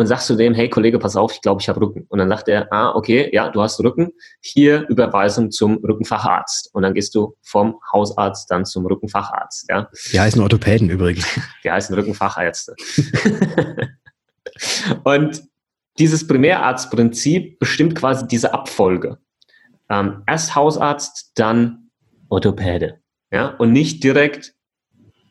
und 0.01 0.07
sagst 0.07 0.29
zu 0.29 0.37
dem, 0.37 0.55
hey 0.55 0.71
Kollege, 0.71 0.99
pass 0.99 1.15
auf, 1.15 1.33
ich 1.33 1.43
glaube, 1.43 1.61
ich 1.61 1.69
habe 1.69 1.81
Rücken. 1.81 2.07
Und 2.09 2.19
dann 2.19 2.29
sagt 2.31 2.49
er, 2.49 2.73
ah, 2.73 2.95
okay, 2.95 3.29
ja, 3.33 3.51
du 3.51 3.61
hast 3.61 3.79
Rücken, 3.81 4.13
hier 4.41 4.89
Überweisung 4.89 5.51
zum 5.51 5.77
Rückenfacharzt. 5.85 6.71
Und 6.73 6.83
dann 6.83 6.95
gehst 6.95 7.15
du 7.15 7.37
vom 7.43 7.79
Hausarzt 7.93 8.51
dann 8.51 8.65
zum 8.65 8.87
Rückenfacharzt. 8.87 9.67
Ja. 9.69 9.91
Die 10.13 10.19
heißen 10.19 10.41
Orthopäden 10.41 10.89
übrigens. 10.89 11.27
Die 11.65 11.71
heißen 11.71 11.95
Rückenfachärzte. 11.95 12.75
und 15.05 15.43
dieses 15.99 16.27
Primärarztprinzip 16.27 17.59
bestimmt 17.59 17.95
quasi 17.95 18.27
diese 18.27 18.55
Abfolge. 18.55 19.19
Ähm, 19.91 20.23
erst 20.27 20.55
Hausarzt, 20.55 21.33
dann 21.35 21.91
Orthopäde. 22.31 23.01
Ja, 23.31 23.49
und 23.49 23.73
nicht 23.73 24.03
direkt 24.03 24.55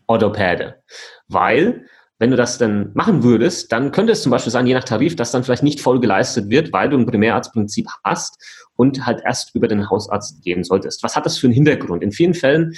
Orthopäde. 0.05 0.83
Weil, 1.29 1.85
wenn 2.17 2.31
du 2.31 2.37
das 2.37 2.57
dann 2.57 2.91
machen 2.93 3.23
würdest, 3.23 3.71
dann 3.71 3.91
könnte 3.91 4.11
es 4.11 4.23
zum 4.23 4.31
Beispiel 4.31 4.51
sein, 4.51 4.67
je 4.67 4.73
nach 4.73 4.83
Tarif, 4.83 5.15
dass 5.15 5.31
dann 5.31 5.43
vielleicht 5.43 5.63
nicht 5.63 5.79
voll 5.79 5.99
geleistet 5.99 6.49
wird, 6.49 6.73
weil 6.73 6.89
du 6.89 6.97
ein 6.97 7.05
Primärarztprinzip 7.05 7.87
hast 8.03 8.37
und 8.75 9.05
halt 9.05 9.21
erst 9.23 9.55
über 9.55 9.67
den 9.67 9.89
Hausarzt 9.89 10.43
gehen 10.43 10.63
solltest. 10.63 11.03
Was 11.03 11.15
hat 11.15 11.25
das 11.25 11.37
für 11.37 11.47
einen 11.47 11.53
Hintergrund? 11.53 12.03
In 12.03 12.11
vielen 12.11 12.33
Fällen 12.33 12.73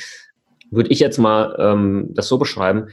würde 0.69 0.89
ich 0.89 0.99
jetzt 0.99 1.17
mal 1.17 1.55
ähm, 1.59 2.09
das 2.11 2.27
so 2.27 2.37
beschreiben, 2.37 2.87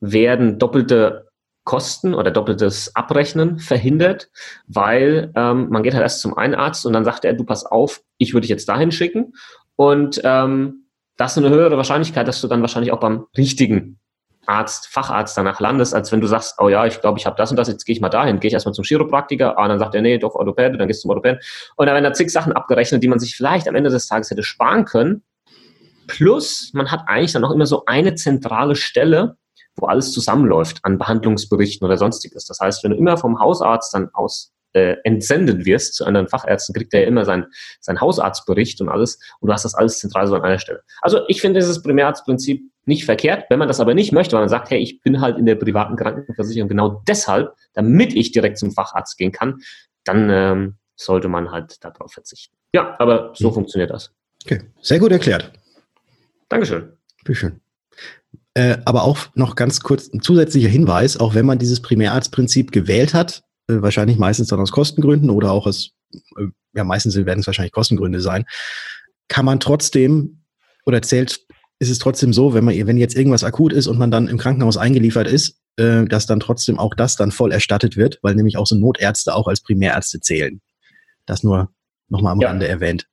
werden 0.00 0.58
doppelte 0.58 1.30
Kosten 1.64 2.14
oder 2.14 2.30
doppeltes 2.30 2.96
Abrechnen 2.96 3.58
verhindert, 3.58 4.30
weil 4.66 5.30
ähm, 5.36 5.68
man 5.68 5.82
geht 5.82 5.92
halt 5.92 6.02
erst 6.02 6.20
zum 6.20 6.36
einen 6.36 6.54
Arzt 6.54 6.86
und 6.86 6.92
dann 6.94 7.04
sagt 7.04 7.24
er, 7.24 7.34
du 7.34 7.44
pass 7.44 7.64
auf, 7.64 8.00
ich 8.16 8.32
würde 8.32 8.42
dich 8.42 8.50
jetzt 8.50 8.68
dahin 8.68 8.90
schicken 8.90 9.34
und 9.76 10.20
ähm, 10.24 10.86
das 11.16 11.36
ist 11.36 11.38
eine 11.44 11.54
höhere 11.54 11.76
Wahrscheinlichkeit, 11.76 12.26
dass 12.26 12.40
du 12.40 12.48
dann 12.48 12.62
wahrscheinlich 12.62 12.92
auch 12.92 12.98
beim 12.98 13.26
richtigen 13.36 13.99
Arzt, 14.46 14.88
Facharzt 14.88 15.36
danach 15.36 15.60
landest, 15.60 15.94
als 15.94 16.10
wenn 16.12 16.20
du 16.20 16.26
sagst, 16.26 16.56
oh 16.58 16.68
ja, 16.68 16.86
ich 16.86 17.00
glaube, 17.00 17.18
ich 17.18 17.26
habe 17.26 17.36
das 17.36 17.50
und 17.50 17.56
das, 17.56 17.68
jetzt 17.68 17.84
gehe 17.84 17.94
ich 17.94 18.00
mal 18.00 18.08
dahin, 18.08 18.40
gehe 18.40 18.48
ich 18.48 18.54
erstmal 18.54 18.74
zum 18.74 18.84
Chiropraktiker, 18.84 19.58
ah, 19.58 19.68
dann 19.68 19.78
sagt 19.78 19.94
er, 19.94 20.02
nee, 20.02 20.18
doch 20.18 20.34
Orthopäde, 20.34 20.78
dann 20.78 20.88
gehst 20.88 21.00
du 21.00 21.02
zum 21.02 21.10
Orthopäden. 21.10 21.40
Und 21.76 21.86
dann 21.86 21.94
werden 21.94 22.04
da 22.04 22.12
zig 22.12 22.30
Sachen 22.30 22.52
abgerechnet, 22.52 23.02
die 23.02 23.08
man 23.08 23.18
sich 23.18 23.36
vielleicht 23.36 23.68
am 23.68 23.74
Ende 23.74 23.90
des 23.90 24.06
Tages 24.06 24.30
hätte 24.30 24.42
sparen 24.42 24.84
können. 24.84 25.22
Plus, 26.06 26.70
man 26.72 26.90
hat 26.90 27.02
eigentlich 27.06 27.32
dann 27.32 27.44
auch 27.44 27.52
immer 27.52 27.66
so 27.66 27.84
eine 27.86 28.14
zentrale 28.14 28.74
Stelle, 28.74 29.36
wo 29.76 29.86
alles 29.86 30.12
zusammenläuft 30.12 30.78
an 30.82 30.98
Behandlungsberichten 30.98 31.86
oder 31.86 31.96
sonstiges. 31.96 32.46
Das 32.46 32.58
heißt, 32.60 32.82
wenn 32.82 32.90
du 32.90 32.96
immer 32.96 33.16
vom 33.16 33.38
Hausarzt 33.38 33.94
dann 33.94 34.08
aus 34.12 34.52
äh, 34.72 34.96
entsendet 35.04 35.64
wirst 35.64 35.94
zu 35.94 36.04
anderen 36.04 36.28
Fachärzten, 36.28 36.74
kriegt 36.74 36.94
er 36.94 37.02
ja 37.02 37.06
immer 37.06 37.24
sein, 37.24 37.46
sein 37.80 38.00
Hausarztbericht 38.00 38.80
und 38.80 38.88
alles 38.88 39.18
und 39.40 39.48
du 39.48 39.52
hast 39.52 39.64
das 39.64 39.74
alles 39.74 39.98
zentral 39.98 40.26
so 40.26 40.34
an 40.34 40.42
einer 40.42 40.58
Stelle. 40.58 40.82
Also 41.00 41.20
ich 41.28 41.40
finde 41.40 41.60
dieses 41.60 41.82
Primärarztprinzip 41.82 42.62
nicht 42.90 43.06
verkehrt. 43.06 43.46
Wenn 43.48 43.58
man 43.58 43.68
das 43.68 43.80
aber 43.80 43.94
nicht 43.94 44.12
möchte, 44.12 44.34
weil 44.34 44.42
man 44.42 44.50
sagt, 44.50 44.68
hey, 44.70 44.78
ich 44.78 45.00
bin 45.00 45.22
halt 45.22 45.38
in 45.38 45.46
der 45.46 45.54
privaten 45.54 45.96
Krankenversicherung 45.96 46.68
genau 46.68 47.02
deshalb, 47.08 47.54
damit 47.72 48.12
ich 48.14 48.32
direkt 48.32 48.58
zum 48.58 48.72
Facharzt 48.72 49.16
gehen 49.16 49.32
kann, 49.32 49.60
dann 50.04 50.28
ähm, 50.28 50.74
sollte 50.96 51.28
man 51.28 51.50
halt 51.50 51.82
darauf 51.82 52.12
verzichten. 52.12 52.54
Ja, 52.74 52.96
aber 52.98 53.32
so 53.34 53.48
mhm. 53.48 53.54
funktioniert 53.54 53.90
das. 53.90 54.12
Okay, 54.44 54.60
sehr 54.82 54.98
gut 54.98 55.12
erklärt. 55.12 55.52
Dankeschön. 56.48 56.92
Bitteschön. 57.24 57.60
Äh, 58.54 58.78
aber 58.84 59.04
auch 59.04 59.18
noch 59.34 59.54
ganz 59.54 59.80
kurz 59.80 60.12
ein 60.12 60.20
zusätzlicher 60.20 60.68
Hinweis, 60.68 61.16
auch 61.16 61.34
wenn 61.34 61.46
man 61.46 61.58
dieses 61.58 61.80
Primärarztprinzip 61.80 62.72
gewählt 62.72 63.14
hat, 63.14 63.44
äh, 63.68 63.80
wahrscheinlich 63.80 64.18
meistens 64.18 64.48
dann 64.48 64.60
aus 64.60 64.72
Kostengründen 64.72 65.30
oder 65.30 65.52
auch 65.52 65.66
aus, 65.66 65.92
äh, 66.36 66.46
ja, 66.74 66.84
meistens 66.84 67.14
werden 67.14 67.40
es 67.40 67.46
wahrscheinlich 67.46 67.72
Kostengründe 67.72 68.20
sein, 68.20 68.44
kann 69.28 69.44
man 69.44 69.60
trotzdem 69.60 70.42
oder 70.84 71.02
zählt, 71.02 71.40
ist 71.80 71.90
es 71.90 71.98
trotzdem 71.98 72.32
so, 72.32 72.52
wenn 72.52 72.64
man, 72.64 72.74
wenn 72.86 72.98
jetzt 72.98 73.16
irgendwas 73.16 73.42
akut 73.42 73.72
ist 73.72 73.86
und 73.86 73.98
man 73.98 74.10
dann 74.10 74.28
im 74.28 74.36
Krankenhaus 74.36 74.76
eingeliefert 74.76 75.26
ist, 75.26 75.58
äh, 75.76 76.04
dass 76.04 76.26
dann 76.26 76.38
trotzdem 76.38 76.78
auch 76.78 76.94
das 76.94 77.16
dann 77.16 77.32
voll 77.32 77.52
erstattet 77.52 77.96
wird, 77.96 78.18
weil 78.22 78.34
nämlich 78.34 78.58
auch 78.58 78.66
so 78.66 78.76
Notärzte 78.76 79.34
auch 79.34 79.48
als 79.48 79.62
Primärärzte 79.62 80.20
zählen. 80.20 80.60
Das 81.24 81.42
nur 81.42 81.70
nochmal 82.08 82.34
am 82.34 82.40
ja. 82.40 82.48
Rande 82.48 82.68
erwähnt. 82.68 83.08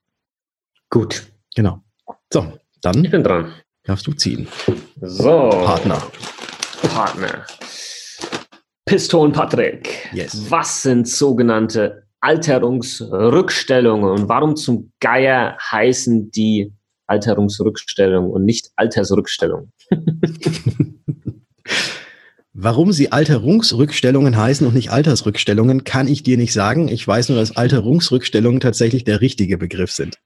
Gut. 0.90 1.32
Genau. 1.56 1.82
So, 2.32 2.54
dann. 2.82 3.06
Ich 3.06 3.12
bin 3.12 3.24
dran. 3.24 3.54
Darfst 3.84 4.06
du 4.06 4.12
ziehen. 4.12 4.48
So. 5.02 5.50
Partner. 5.50 6.04
Partner. 6.90 7.46
Piston 8.86 9.32
Patrick. 9.32 10.10
Yes. 10.12 10.52
Was 10.52 10.82
sind 10.82 11.08
sogenannte 11.08 12.04
Alterungsrückstellungen 12.20 14.12
und 14.12 14.28
warum 14.28 14.58
zum 14.58 14.92
Geier 15.00 15.58
heißen 15.72 16.32
die 16.32 16.74
Alterungsrückstellung 17.08 18.30
und 18.30 18.46
nicht 18.46 18.72
Altersrückstellung. 18.76 19.72
Warum 22.54 22.92
sie 22.92 23.12
Alterungsrückstellungen 23.12 24.36
heißen 24.36 24.66
und 24.66 24.74
nicht 24.74 24.90
Altersrückstellungen, 24.90 25.84
kann 25.84 26.08
ich 26.08 26.24
dir 26.24 26.38
nicht 26.38 26.54
sagen. 26.54 26.88
Ich 26.88 27.08
weiß 27.08 27.30
nur, 27.30 27.38
dass 27.38 27.56
Alterungsrückstellungen 27.56 28.60
tatsächlich 28.60 29.04
der 29.04 29.22
richtige 29.22 29.58
Begriff 29.58 29.92
sind. 29.92 30.18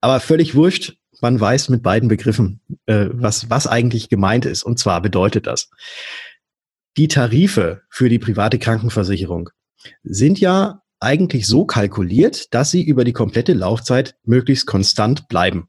Aber 0.00 0.20
völlig 0.20 0.54
wurscht, 0.54 0.96
man 1.20 1.40
weiß 1.40 1.70
mit 1.70 1.82
beiden 1.82 2.08
Begriffen, 2.08 2.60
äh, 2.86 3.08
was, 3.10 3.50
was 3.50 3.66
eigentlich 3.66 4.08
gemeint 4.08 4.46
ist. 4.46 4.62
Und 4.62 4.78
zwar 4.78 5.02
bedeutet 5.02 5.46
das, 5.46 5.70
die 6.96 7.08
Tarife 7.08 7.82
für 7.90 8.08
die 8.08 8.18
private 8.18 8.58
Krankenversicherung 8.58 9.50
sind 10.02 10.38
ja 10.38 10.82
eigentlich 11.00 11.46
so 11.46 11.64
kalkuliert, 11.64 12.54
dass 12.54 12.70
sie 12.70 12.82
über 12.82 13.04
die 13.04 13.12
komplette 13.12 13.52
Laufzeit 13.52 14.14
möglichst 14.24 14.66
konstant 14.66 15.28
bleiben. 15.28 15.68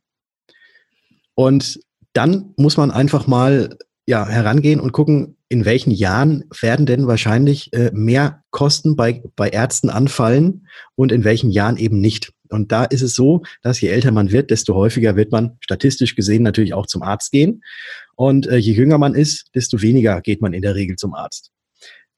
Und 1.35 1.79
dann 2.13 2.53
muss 2.57 2.77
man 2.77 2.91
einfach 2.91 3.27
mal 3.27 3.77
ja, 4.07 4.27
herangehen 4.27 4.79
und 4.79 4.91
gucken, 4.91 5.37
in 5.49 5.65
welchen 5.65 5.91
Jahren 5.91 6.45
werden 6.59 6.85
denn 6.85 7.07
wahrscheinlich 7.07 7.71
äh, 7.73 7.91
mehr 7.93 8.43
Kosten 8.51 8.95
bei, 8.95 9.23
bei 9.35 9.49
Ärzten 9.49 9.89
anfallen 9.89 10.67
und 10.95 11.11
in 11.11 11.23
welchen 11.23 11.49
Jahren 11.49 11.77
eben 11.77 11.99
nicht. 11.99 12.31
Und 12.49 12.71
da 12.71 12.85
ist 12.85 13.01
es 13.01 13.15
so, 13.15 13.43
dass 13.61 13.81
je 13.81 13.89
älter 13.89 14.11
man 14.11 14.31
wird, 14.31 14.51
desto 14.51 14.75
häufiger 14.75 15.15
wird 15.15 15.31
man 15.31 15.57
statistisch 15.59 16.15
gesehen 16.15 16.43
natürlich 16.43 16.73
auch 16.73 16.85
zum 16.85 17.01
Arzt 17.01 17.31
gehen. 17.31 17.63
Und 18.15 18.47
äh, 18.47 18.57
je 18.57 18.73
jünger 18.73 18.97
man 18.97 19.13
ist, 19.15 19.49
desto 19.55 19.81
weniger 19.81 20.21
geht 20.21 20.41
man 20.41 20.53
in 20.53 20.61
der 20.61 20.75
Regel 20.75 20.95
zum 20.95 21.13
Arzt. 21.13 21.51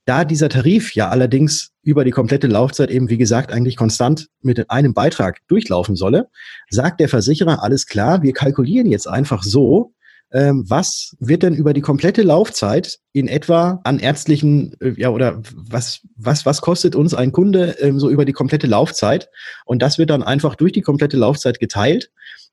Da 0.07 0.23
dieser 0.23 0.47
Tarif 0.47 0.95
ja 0.95 1.09
allerdings 1.09 1.71
über 1.83 2.05
die 2.05 2.11
komplette 2.11 2.47
Laufzeit 2.47 2.89
eben, 2.89 3.09
wie 3.09 3.17
gesagt, 3.17 3.51
eigentlich 3.51 3.75
konstant 3.75 4.29
mit 4.41 4.71
einem 4.71 4.93
Beitrag 4.93 5.45
durchlaufen 5.49 5.97
solle, 5.97 6.29
sagt 6.69 7.01
der 7.01 7.09
Versicherer, 7.09 7.61
alles 7.61 7.87
klar, 7.87 8.21
wir 8.21 8.31
kalkulieren 8.31 8.89
jetzt 8.89 9.09
einfach 9.09 9.43
so, 9.43 9.93
ähm, 10.31 10.63
was 10.65 11.13
wird 11.19 11.43
denn 11.43 11.55
über 11.55 11.73
die 11.73 11.81
komplette 11.81 12.21
Laufzeit 12.21 12.99
in 13.11 13.27
etwa 13.27 13.81
an 13.83 13.99
ärztlichen, 13.99 14.77
äh, 14.79 14.93
ja, 14.95 15.09
oder 15.09 15.41
was, 15.53 15.99
was, 16.15 16.45
was 16.45 16.61
kostet 16.61 16.95
uns 16.95 17.13
ein 17.13 17.33
Kunde 17.33 17.75
ähm, 17.81 17.99
so 17.99 18.09
über 18.09 18.23
die 18.23 18.33
komplette 18.33 18.67
Laufzeit? 18.67 19.27
Und 19.65 19.81
das 19.81 19.97
wird 19.97 20.09
dann 20.09 20.23
einfach 20.23 20.55
durch 20.55 20.71
die 20.71 20.81
komplette 20.81 21.17
Laufzeit 21.17 21.59
geteilt. 21.59 22.11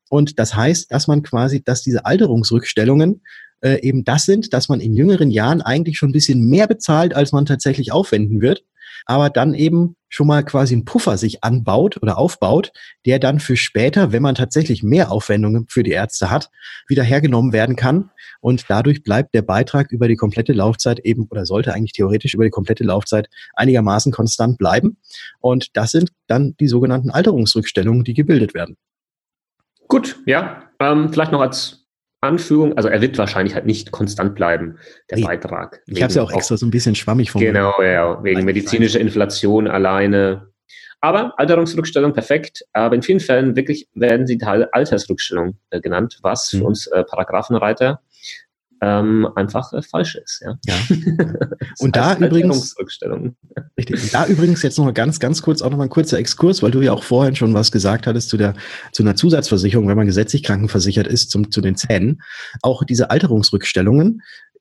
Und 0.08 0.40
das 0.40 0.56
heißt, 0.56 0.90
dass 0.90 1.06
man 1.06 1.22
quasi, 1.22 1.62
dass 1.62 1.82
diese 1.82 2.04
Alterungsrückstellungen 2.04 3.22
äh, 3.64 3.80
eben 3.82 4.04
das 4.04 4.24
sind, 4.24 4.52
dass 4.52 4.68
man 4.68 4.80
in 4.80 4.94
jüngeren 4.94 5.30
Jahren 5.30 5.62
eigentlich 5.62 5.98
schon 5.98 6.10
ein 6.10 6.12
bisschen 6.12 6.48
mehr 6.48 6.66
bezahlt, 6.66 7.14
als 7.14 7.32
man 7.32 7.46
tatsächlich 7.46 7.92
aufwenden 7.92 8.40
wird 8.40 8.64
aber 9.06 9.30
dann 9.30 9.54
eben 9.54 9.96
schon 10.08 10.26
mal 10.26 10.44
quasi 10.44 10.74
einen 10.74 10.84
Puffer 10.84 11.18
sich 11.18 11.42
anbaut 11.44 12.02
oder 12.02 12.18
aufbaut, 12.18 12.72
der 13.04 13.18
dann 13.18 13.40
für 13.40 13.56
später, 13.56 14.12
wenn 14.12 14.22
man 14.22 14.34
tatsächlich 14.34 14.82
mehr 14.82 15.10
Aufwendungen 15.10 15.66
für 15.68 15.82
die 15.82 15.90
Ärzte 15.90 16.30
hat, 16.30 16.50
wieder 16.88 17.02
hergenommen 17.02 17.52
werden 17.52 17.76
kann. 17.76 18.10
Und 18.40 18.64
dadurch 18.68 19.02
bleibt 19.02 19.34
der 19.34 19.42
Beitrag 19.42 19.90
über 19.90 20.08
die 20.08 20.16
komplette 20.16 20.52
Laufzeit 20.52 21.00
eben 21.00 21.26
oder 21.30 21.46
sollte 21.46 21.74
eigentlich 21.74 21.92
theoretisch 21.92 22.34
über 22.34 22.44
die 22.44 22.50
komplette 22.50 22.84
Laufzeit 22.84 23.28
einigermaßen 23.54 24.12
konstant 24.12 24.58
bleiben. 24.58 24.98
Und 25.40 25.76
das 25.76 25.90
sind 25.90 26.10
dann 26.26 26.54
die 26.60 26.68
sogenannten 26.68 27.10
Alterungsrückstellungen, 27.10 28.04
die 28.04 28.14
gebildet 28.14 28.54
werden. 28.54 28.76
Gut, 29.88 30.20
ja. 30.26 30.62
Ähm, 30.80 31.12
vielleicht 31.12 31.32
noch 31.32 31.40
als 31.40 31.83
Anführung, 32.24 32.76
also 32.76 32.88
er 32.88 33.00
wird 33.00 33.16
wahrscheinlich 33.18 33.54
halt 33.54 33.66
nicht 33.66 33.90
konstant 33.92 34.34
bleiben, 34.34 34.78
der 35.10 35.18
nee. 35.18 35.24
Beitrag. 35.24 35.82
Ich 35.86 36.02
habe 36.02 36.10
es 36.10 36.16
ja 36.16 36.22
auch 36.22 36.32
extra 36.32 36.56
so 36.56 36.66
ein 36.66 36.70
bisschen 36.70 36.94
schwammig 36.94 37.30
formuliert. 37.30 37.54
Genau, 37.54 37.82
ja, 37.82 38.22
wegen 38.22 38.44
medizinischer 38.44 39.00
Inflation 39.00 39.68
alleine. 39.68 40.48
Aber 41.00 41.38
Alterungsrückstellung 41.38 42.14
perfekt, 42.14 42.64
aber 42.72 42.94
in 42.94 43.02
vielen 43.02 43.20
Fällen 43.20 43.56
wirklich 43.56 43.88
werden 43.94 44.26
sie 44.26 44.38
Teil 44.38 44.68
Altersrückstellung 44.72 45.58
äh, 45.70 45.80
genannt, 45.80 46.18
was 46.22 46.48
für 46.48 46.58
mhm. 46.58 46.64
uns 46.64 46.86
äh, 46.86 47.04
Paragraphenreiter 47.04 48.00
ähm, 48.84 49.26
einfach 49.34 49.72
äh, 49.72 49.80
falsch 49.80 50.16
ist. 50.16 50.42
Ja. 50.44 50.58
ja. 50.66 50.74
und 51.78 51.96
da 51.96 52.16
übrigens, 52.16 52.76
richtig, 53.78 54.02
und 54.02 54.14
da 54.14 54.26
übrigens 54.26 54.62
jetzt 54.62 54.76
noch 54.76 54.84
mal 54.84 54.92
ganz, 54.92 55.20
ganz 55.20 55.40
kurz 55.40 55.62
auch 55.62 55.70
noch 55.70 55.78
mal 55.78 55.84
ein 55.84 55.90
kurzer 55.90 56.18
Exkurs, 56.18 56.62
weil 56.62 56.70
du 56.70 56.82
ja 56.82 56.92
auch 56.92 57.02
vorhin 57.02 57.34
schon 57.34 57.54
was 57.54 57.72
gesagt 57.72 58.06
hattest 58.06 58.28
zu 58.28 58.36
der 58.36 58.54
zu 58.92 59.02
einer 59.02 59.16
Zusatzversicherung, 59.16 59.88
wenn 59.88 59.96
man 59.96 60.06
gesetzlich 60.06 60.42
krankenversichert 60.42 61.06
ist, 61.06 61.30
zum, 61.30 61.50
zu 61.50 61.62
den 61.62 61.76
Zähnen. 61.76 62.20
Auch 62.60 62.84
diese 62.84 63.10
Alterungsrückstellungen 63.10 64.20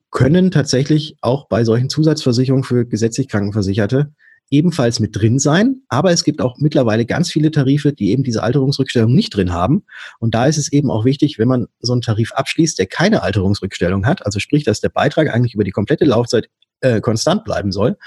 können 0.10 0.52
tatsächlich 0.52 1.18
auch 1.22 1.48
bei 1.48 1.66
solchen 1.66 1.90
Zusatzversicherungen 1.90 2.64
für 2.64 2.86
gesetzlich 2.86 3.28
Krankenversicherte 3.28 4.12
ebenfalls 4.50 5.00
mit 5.00 5.16
drin 5.16 5.40
sein. 5.40 5.82
Aber 5.90 6.12
es 6.12 6.24
gibt 6.24 6.42
auch 6.42 6.58
mittlerweile 6.58 7.06
ganz 7.06 7.32
viele 7.32 7.52
Tarife, 7.52 7.94
die 7.94 8.12
eben 8.12 8.24
diese 8.24 8.44
Alterungsrückstellung 8.44 9.14
nicht 9.14 9.36
drin 9.36 9.52
haben. 9.52 9.86
Und 10.20 10.36
da 10.36 10.46
ist 10.46 10.58
es 10.58 10.72
eben 10.72 10.92
auch 10.92 11.06
wichtig, 11.06 11.40
wenn 11.40 11.48
man 11.48 11.68
so 11.80 11.94
einen 11.94 12.02
Tarif 12.02 12.32
abschließt, 12.34 12.78
der 12.78 12.86
keine 12.86 13.24
Alterungsrückstellung 13.24 14.06
hat, 14.06 14.26
also 14.26 14.40
sprich, 14.40 14.64
dass 14.64 14.82
der 14.82 14.90
Beitrag 14.90 15.34
eigentlich 15.34 15.56
über 15.56 15.64
die 15.64 15.72
komplette 15.72 16.06
Laufzeit 16.06 16.50
äh, 16.82 17.02
konstant 17.02 17.44
bleiben 17.44 17.72
soll, 17.72 17.98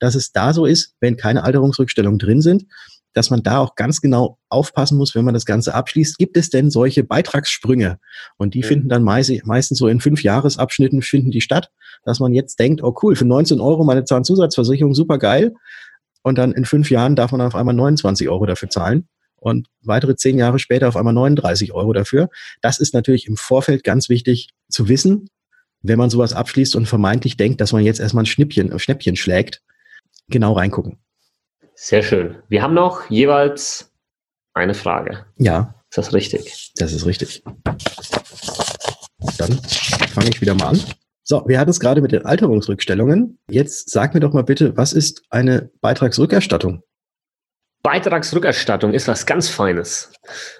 dass 0.00 0.14
es 0.14 0.32
da 0.32 0.52
so 0.54 0.66
ist, 0.66 0.94
wenn 1.00 1.16
keine 1.16 1.44
Alterungsrückstellungen 1.44 2.18
drin 2.18 2.40
sind, 2.40 2.64
dass 3.14 3.30
man 3.30 3.42
da 3.42 3.58
auch 3.58 3.74
ganz 3.74 4.00
genau 4.00 4.38
aufpassen 4.48 4.96
muss, 4.96 5.14
wenn 5.14 5.24
man 5.24 5.34
das 5.34 5.44
Ganze 5.44 5.74
abschließt. 5.74 6.18
Gibt 6.18 6.36
es 6.36 6.50
denn 6.50 6.70
solche 6.70 7.04
Beitragssprünge? 7.04 7.98
Und 8.36 8.54
die 8.54 8.60
ja. 8.60 8.66
finden 8.66 8.88
dann 8.88 9.02
meist, 9.02 9.30
meistens 9.44 9.78
so 9.78 9.88
in 9.88 10.00
fünf 10.00 10.22
Jahresabschnitten 10.22 11.02
finden 11.02 11.30
die 11.30 11.40
statt, 11.40 11.70
dass 12.04 12.20
man 12.20 12.32
jetzt 12.32 12.58
denkt, 12.58 12.82
oh 12.82 12.94
cool, 13.02 13.16
für 13.16 13.24
19 13.24 13.60
Euro 13.60 13.84
meine 13.84 14.04
Zahnzusatzversicherung, 14.04 14.94
super 14.94 15.18
geil. 15.18 15.54
Und 16.22 16.38
dann 16.38 16.52
in 16.52 16.64
fünf 16.64 16.90
Jahren 16.90 17.16
darf 17.16 17.32
man 17.32 17.40
auf 17.40 17.54
einmal 17.54 17.74
29 17.74 18.28
Euro 18.28 18.46
dafür 18.46 18.70
zahlen 18.70 19.08
und 19.42 19.66
weitere 19.82 20.14
zehn 20.14 20.38
Jahre 20.38 20.60
später 20.60 20.88
auf 20.88 20.96
einmal 20.96 21.14
39 21.14 21.72
Euro 21.72 21.92
dafür. 21.92 22.30
Das 22.60 22.78
ist 22.78 22.94
natürlich 22.94 23.26
im 23.26 23.36
Vorfeld 23.36 23.82
ganz 23.82 24.08
wichtig 24.08 24.50
zu 24.68 24.88
wissen, 24.88 25.28
wenn 25.82 25.98
man 25.98 26.10
sowas 26.10 26.32
abschließt 26.32 26.76
und 26.76 26.86
vermeintlich 26.86 27.36
denkt, 27.36 27.60
dass 27.60 27.72
man 27.72 27.82
jetzt 27.82 27.98
erstmal 27.98 28.22
ein 28.22 28.26
Schnippchen, 28.26 28.72
ein 28.72 28.78
Schnäppchen 28.78 29.16
schlägt. 29.16 29.60
Genau 30.28 30.52
reingucken. 30.52 30.98
Sehr 31.84 32.04
schön. 32.04 32.36
Wir 32.48 32.62
haben 32.62 32.74
noch 32.74 33.10
jeweils 33.10 33.92
eine 34.54 34.72
Frage. 34.72 35.26
Ja. 35.38 35.74
Ist 35.90 35.98
das 35.98 36.14
richtig? 36.14 36.70
Das 36.76 36.92
ist 36.92 37.06
richtig. 37.06 37.42
Dann 39.36 39.60
fange 40.14 40.28
ich 40.28 40.40
wieder 40.40 40.54
mal 40.54 40.68
an. 40.68 40.80
So, 41.24 41.42
wir 41.48 41.58
hatten 41.58 41.70
es 41.70 41.80
gerade 41.80 42.00
mit 42.00 42.12
den 42.12 42.24
Alterungsrückstellungen. 42.24 43.40
Jetzt 43.50 43.90
sag 43.90 44.14
mir 44.14 44.20
doch 44.20 44.32
mal 44.32 44.44
bitte, 44.44 44.76
was 44.76 44.92
ist 44.92 45.24
eine 45.30 45.72
Beitragsrückerstattung? 45.80 46.84
Beitragsrückerstattung 47.82 48.94
ist 48.94 49.08
was 49.08 49.26
ganz 49.26 49.48
Feines. 49.48 50.12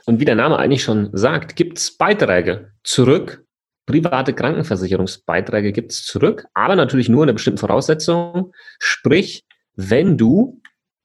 Und 0.06 0.18
wie 0.18 0.24
der 0.24 0.34
Name 0.34 0.58
eigentlich 0.58 0.82
schon 0.82 1.10
sagt, 1.12 1.54
gibt 1.54 1.78
es 1.78 1.96
Beiträge 1.96 2.72
zurück. 2.82 3.44
Private 3.86 4.34
Krankenversicherungsbeiträge 4.34 5.70
gibt 5.70 5.92
es 5.92 6.04
zurück, 6.04 6.46
aber 6.52 6.74
natürlich 6.74 7.08
nur 7.08 7.20
unter 7.20 7.34
bestimmten 7.34 7.58
Voraussetzungen. 7.58 8.50
Sprich, 8.80 9.44
wenn 9.76 10.18
du 10.18 10.60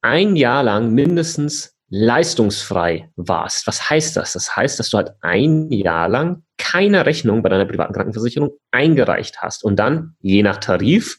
ein 0.08 0.38
Jahr 0.38 0.64
lang 0.64 0.94
mindestens 0.94 1.76
leistungsfrei 1.90 3.10
warst. 3.18 3.68
Was 3.68 3.90
heißt 3.90 4.16
das? 4.16 4.34
Das 4.34 4.56
heißt, 4.56 4.80
dass 4.80 4.90
du 4.90 4.98
halt 4.98 5.12
ein 5.20 5.70
Jahr 5.70 6.08
lang 6.08 6.44
keine 6.58 7.06
Rechnung 7.06 7.44
bei 7.44 7.50
deiner 7.50 7.66
privaten 7.66 7.94
Krankenversicherung 7.94 8.52
eingereicht 8.72 9.42
hast. 9.42 9.66
Und 9.66 9.78
dann, 9.78 10.16
je 10.22 10.44
nach 10.44 10.58
Tarif, 10.58 11.18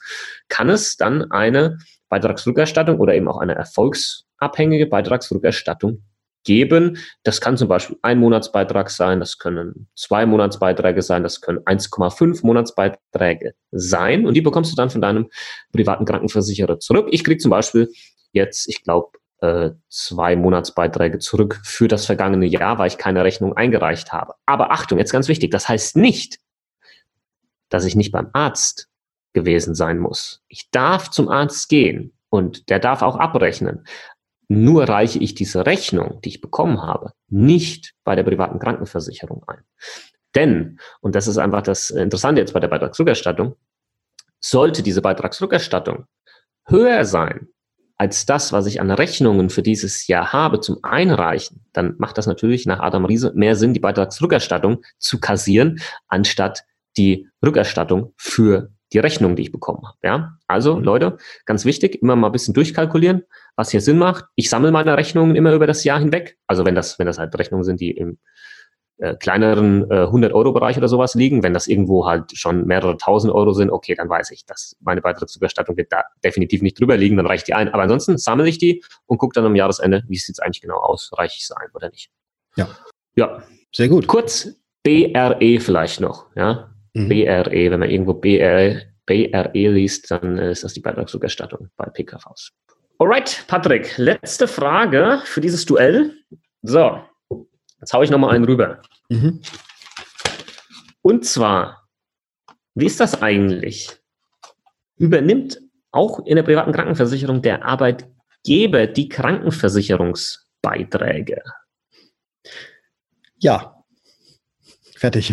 kann 0.49 0.71
es 0.71 0.97
dann 0.97 1.31
eine 1.31 1.77
Beitragsrückerstattung 2.09 2.99
oder 2.99 3.15
eben 3.15 3.29
auch 3.29 3.39
eine 3.39 3.55
erfolgsabhängige 3.55 4.87
Beitragsrückerstattung 4.87 6.03
geben. 6.49 6.97
Das 7.25 7.43
kann 7.43 7.59
zum 7.59 7.69
Beispiel 7.69 7.99
ein 8.01 8.19
Monatsbeitrag 8.19 8.89
sein, 8.89 9.21
das 9.21 9.37
können 9.37 9.87
zwei 9.95 10.25
Monatsbeiträge 10.25 11.03
sein, 11.03 11.23
das 11.23 11.43
können 11.43 11.59
1,5 11.59 12.41
Monatsbeiträge 12.45 13.53
sein. 13.71 14.27
Und 14.27 14.33
die 14.33 14.41
bekommst 14.41 14.73
du 14.73 14.77
dann 14.77 14.89
von 14.89 15.03
deinem 15.03 15.29
privaten 15.75 16.07
Krankenversicherer 16.07 16.81
zurück. 16.81 17.09
Ich 17.11 17.23
kriege 17.23 17.37
zum 17.37 17.51
Beispiel 17.51 17.93
jetzt, 18.33 18.67
ich 18.67 18.83
glaube, 18.83 19.11
äh, 19.43 19.73
zwei 19.91 20.37
Monatsbeiträge 20.37 21.19
zurück 21.19 21.61
für 21.65 21.87
das 21.87 22.07
vergangene 22.07 22.47
Jahr, 22.47 22.79
weil 22.79 22.89
ich 22.89 22.97
keine 22.97 23.25
Rechnung 23.25 23.55
eingereicht 23.55 24.11
habe. 24.13 24.33
Aber 24.47 24.73
Achtung, 24.73 24.99
jetzt 24.99 25.13
ganz 25.13 25.29
wichtig, 25.29 25.51
das 25.51 25.69
heißt 25.69 25.97
nicht, 25.99 26.39
dass 27.69 27.85
ich 27.85 27.95
nicht 27.95 28.11
beim 28.11 28.31
Arzt 28.33 28.89
gewesen 29.35 29.75
sein 29.75 29.99
muss. 29.99 30.43
Ich 30.49 30.71
darf 30.71 31.11
zum 31.11 31.29
Arzt 31.29 31.69
gehen 31.69 32.15
und 32.31 32.71
der 32.71 32.79
darf 32.79 33.03
auch 33.03 33.17
abrechnen. 33.17 33.85
Nur 34.49 34.89
reiche 34.89 35.19
ich 35.19 35.35
diese 35.35 35.67
Rechnung, 35.67 36.21
die 36.23 36.31
ich 36.31 36.41
bekommen 36.41 36.81
habe, 36.83 37.13
nicht 37.29 37.95
bei 38.05 38.17
der 38.17 38.23
privaten 38.23 38.59
Krankenversicherung 38.59 39.45
ein. 39.47 39.63
Denn, 40.35 40.79
und 41.01 41.15
das 41.15 41.27
ist 41.27 41.39
einfach 41.39 41.63
das 41.63 41.91
Interessante 41.91 42.41
jetzt 42.41 42.55
bei 42.55 42.61
der 42.61 42.69
Beitragsrückerstattung, 42.69 43.57
sollte 44.41 44.83
diese 44.83 45.03
Beitragsrückerstattung 45.03 46.07
höher 46.67 47.05
sein 47.05 47.49
als 47.99 48.27
das, 48.27 48.53
was 48.53 48.67
ich 48.67 48.81
an 48.81 48.93
Rechnungen 48.93 49.51
für 49.51 49.63
dieses 49.63 50.07
Jahr 50.07 50.33
habe, 50.33 50.61
zum 50.61 50.79
Einreichen, 50.83 51.67
dann 51.73 51.97
macht 51.99 52.17
das 52.17 52.29
natürlich 52.29 52.65
nach 52.65 52.79
Adam 52.79 53.05
Riese 53.05 53.33
mehr 53.35 53.57
Sinn, 53.57 53.75
die 53.75 53.81
Beitragsrückerstattung 53.81 54.83
zu 54.99 55.19
kassieren, 55.19 55.81
anstatt 56.07 56.65
die 56.97 57.29
Rückerstattung 57.45 58.15
für 58.17 58.71
die 58.93 58.99
Rechnung, 58.99 59.37
die 59.37 59.43
ich 59.43 59.53
bekommen 59.53 59.87
habe. 59.87 59.99
Ja? 60.03 60.39
Also, 60.47 60.77
mhm. 60.77 60.85
Leute, 60.85 61.17
ganz 61.45 61.65
wichtig, 61.65 62.03
immer 62.03 62.17
mal 62.17 62.29
ein 62.29 62.33
bisschen 62.33 62.55
durchkalkulieren, 62.55 63.25
was 63.57 63.71
hier 63.71 63.81
Sinn 63.81 63.99
macht. 63.99 64.25
Ich 64.35 64.51
sammle 64.51 64.71
meine 64.71 64.97
Rechnungen 64.97 65.37
immer 65.37 65.53
über 65.53 65.67
das 65.67 65.85
Jahr 65.85 65.99
hinweg. 65.99 66.39
Also 66.47 66.65
wenn 66.65 66.75
das, 66.75 66.99
wenn 66.99 67.07
das 67.07 67.19
halt 67.19 67.37
Rechnungen 67.39 67.65
sind, 67.65 67.81
die 67.81 67.91
im 67.91 68.19
äh, 68.99 69.15
kleineren 69.15 69.89
äh, 69.93 70.07
100-Euro-Bereich 70.07 70.77
oder 70.77 70.89
sowas 70.89 71.15
liegen. 71.15 71.45
Wenn 71.45 71.55
das 71.55 71.69
irgendwo 71.69 72.07
halt 72.07 72.37
schon 72.37 72.67
mehrere 72.67 72.97
tausend 72.97 73.33
Euro 73.33 73.53
sind, 73.53 73.71
okay, 73.71 73.95
dann 73.95 74.09
weiß 74.09 74.33
ich, 74.33 74.45
dass 74.45 74.77
meine 74.81 75.01
Beitrittsüberstattung 75.01 75.77
wird 75.77 75.93
da 75.93 76.03
definitiv 76.25 76.63
nicht 76.63 76.81
drüber 76.81 76.97
liegen, 76.97 77.17
dann 77.17 77.27
reicht 77.27 77.47
die 77.47 77.55
ein. 77.55 77.69
Aber 77.69 77.85
ansonsten 77.85 78.19
sammle 78.19 78.49
ich 78.49 78.59
die 78.59 78.83
und 79.07 79.19
gucke 79.19 79.35
dann 79.35 79.45
am 79.45 79.55
Jahresende, 79.55 80.03
wie 80.09 80.17
sieht 80.17 80.35
es 80.35 80.41
eigentlich 80.41 80.63
genau 80.63 80.79
aus, 80.79 81.13
reiche 81.17 81.37
ich 81.37 81.45
es 81.45 81.53
ein 81.53 81.69
oder 81.75 81.91
nicht. 81.91 82.11
Ja. 82.57 82.69
Ja. 83.15 83.43
Sehr 83.73 83.89
gut. 83.89 84.09
Kurz 84.09 84.49
BRE 84.83 85.61
vielleicht 85.61 86.01
noch, 86.01 86.27
ja. 86.35 86.71
Mhm. 87.05 87.09
BRE, 87.09 87.71
wenn 87.71 87.81
man 87.81 87.91
irgendwo 87.91 88.15
BRE, 88.15 88.83
BRE 89.07 89.71
liest, 89.71 90.11
dann 90.11 90.39
ist 90.39 90.65
das 90.65 90.75
die 90.75 90.81
Beitragsrückerstattung 90.81 91.69
bei 91.77 91.87
PKVs. 91.87 92.53
Alright, 92.99 93.45
Patrick, 93.47 93.97
letzte 93.97 94.49
Frage 94.49 95.21
für 95.25 95.41
dieses 95.41 95.65
Duell. 95.65 96.15
So, 96.63 97.01
Jetzt 97.81 97.93
haue 97.93 98.05
ich 98.05 98.11
nochmal 98.11 98.35
einen 98.35 98.45
rüber. 98.45 98.83
Mhm. 99.09 99.41
Und 101.03 101.25
zwar, 101.25 101.89
wie 102.75 102.87
ist 102.87 102.99
das 103.01 103.23
eigentlich? 103.23 103.91
Übernimmt 104.97 105.61
auch 105.93 106.27
in 106.27 106.35
der 106.37 106.43
privaten 106.43 106.73
Krankenversicherung 106.73 107.41
der 107.41 107.65
Arbeitgeber 107.65 108.89
die 108.89 109.09
Krankenversicherungsbeiträge? 109.09 111.43
Ja. 113.39 113.78
Fertig. 114.99 115.33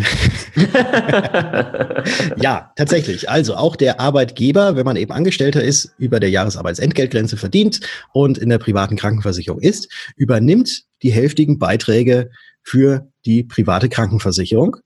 ja, 2.40 2.70
tatsächlich. 2.76 3.28
Also 3.28 3.56
auch 3.56 3.74
der 3.74 3.98
Arbeitgeber, 3.98 4.76
wenn 4.76 4.84
man 4.84 4.94
eben 4.94 5.10
Angestellter 5.10 5.60
ist, 5.60 5.92
über 5.98 6.20
der 6.20 6.30
Jahresarbeitsentgeltgrenze 6.30 7.36
verdient 7.36 7.80
und 8.12 8.38
in 8.38 8.48
der 8.48 8.58
privaten 8.58 8.94
Krankenversicherung 8.94 9.60
ist, 9.60 9.92
übernimmt 10.14 10.84
die 11.02 11.10
hälftigen 11.10 11.58
Beiträge 11.58 12.30
für 12.62 13.08
die 13.24 13.42
private 13.42 13.88
Krankenversicherung. 13.88 14.76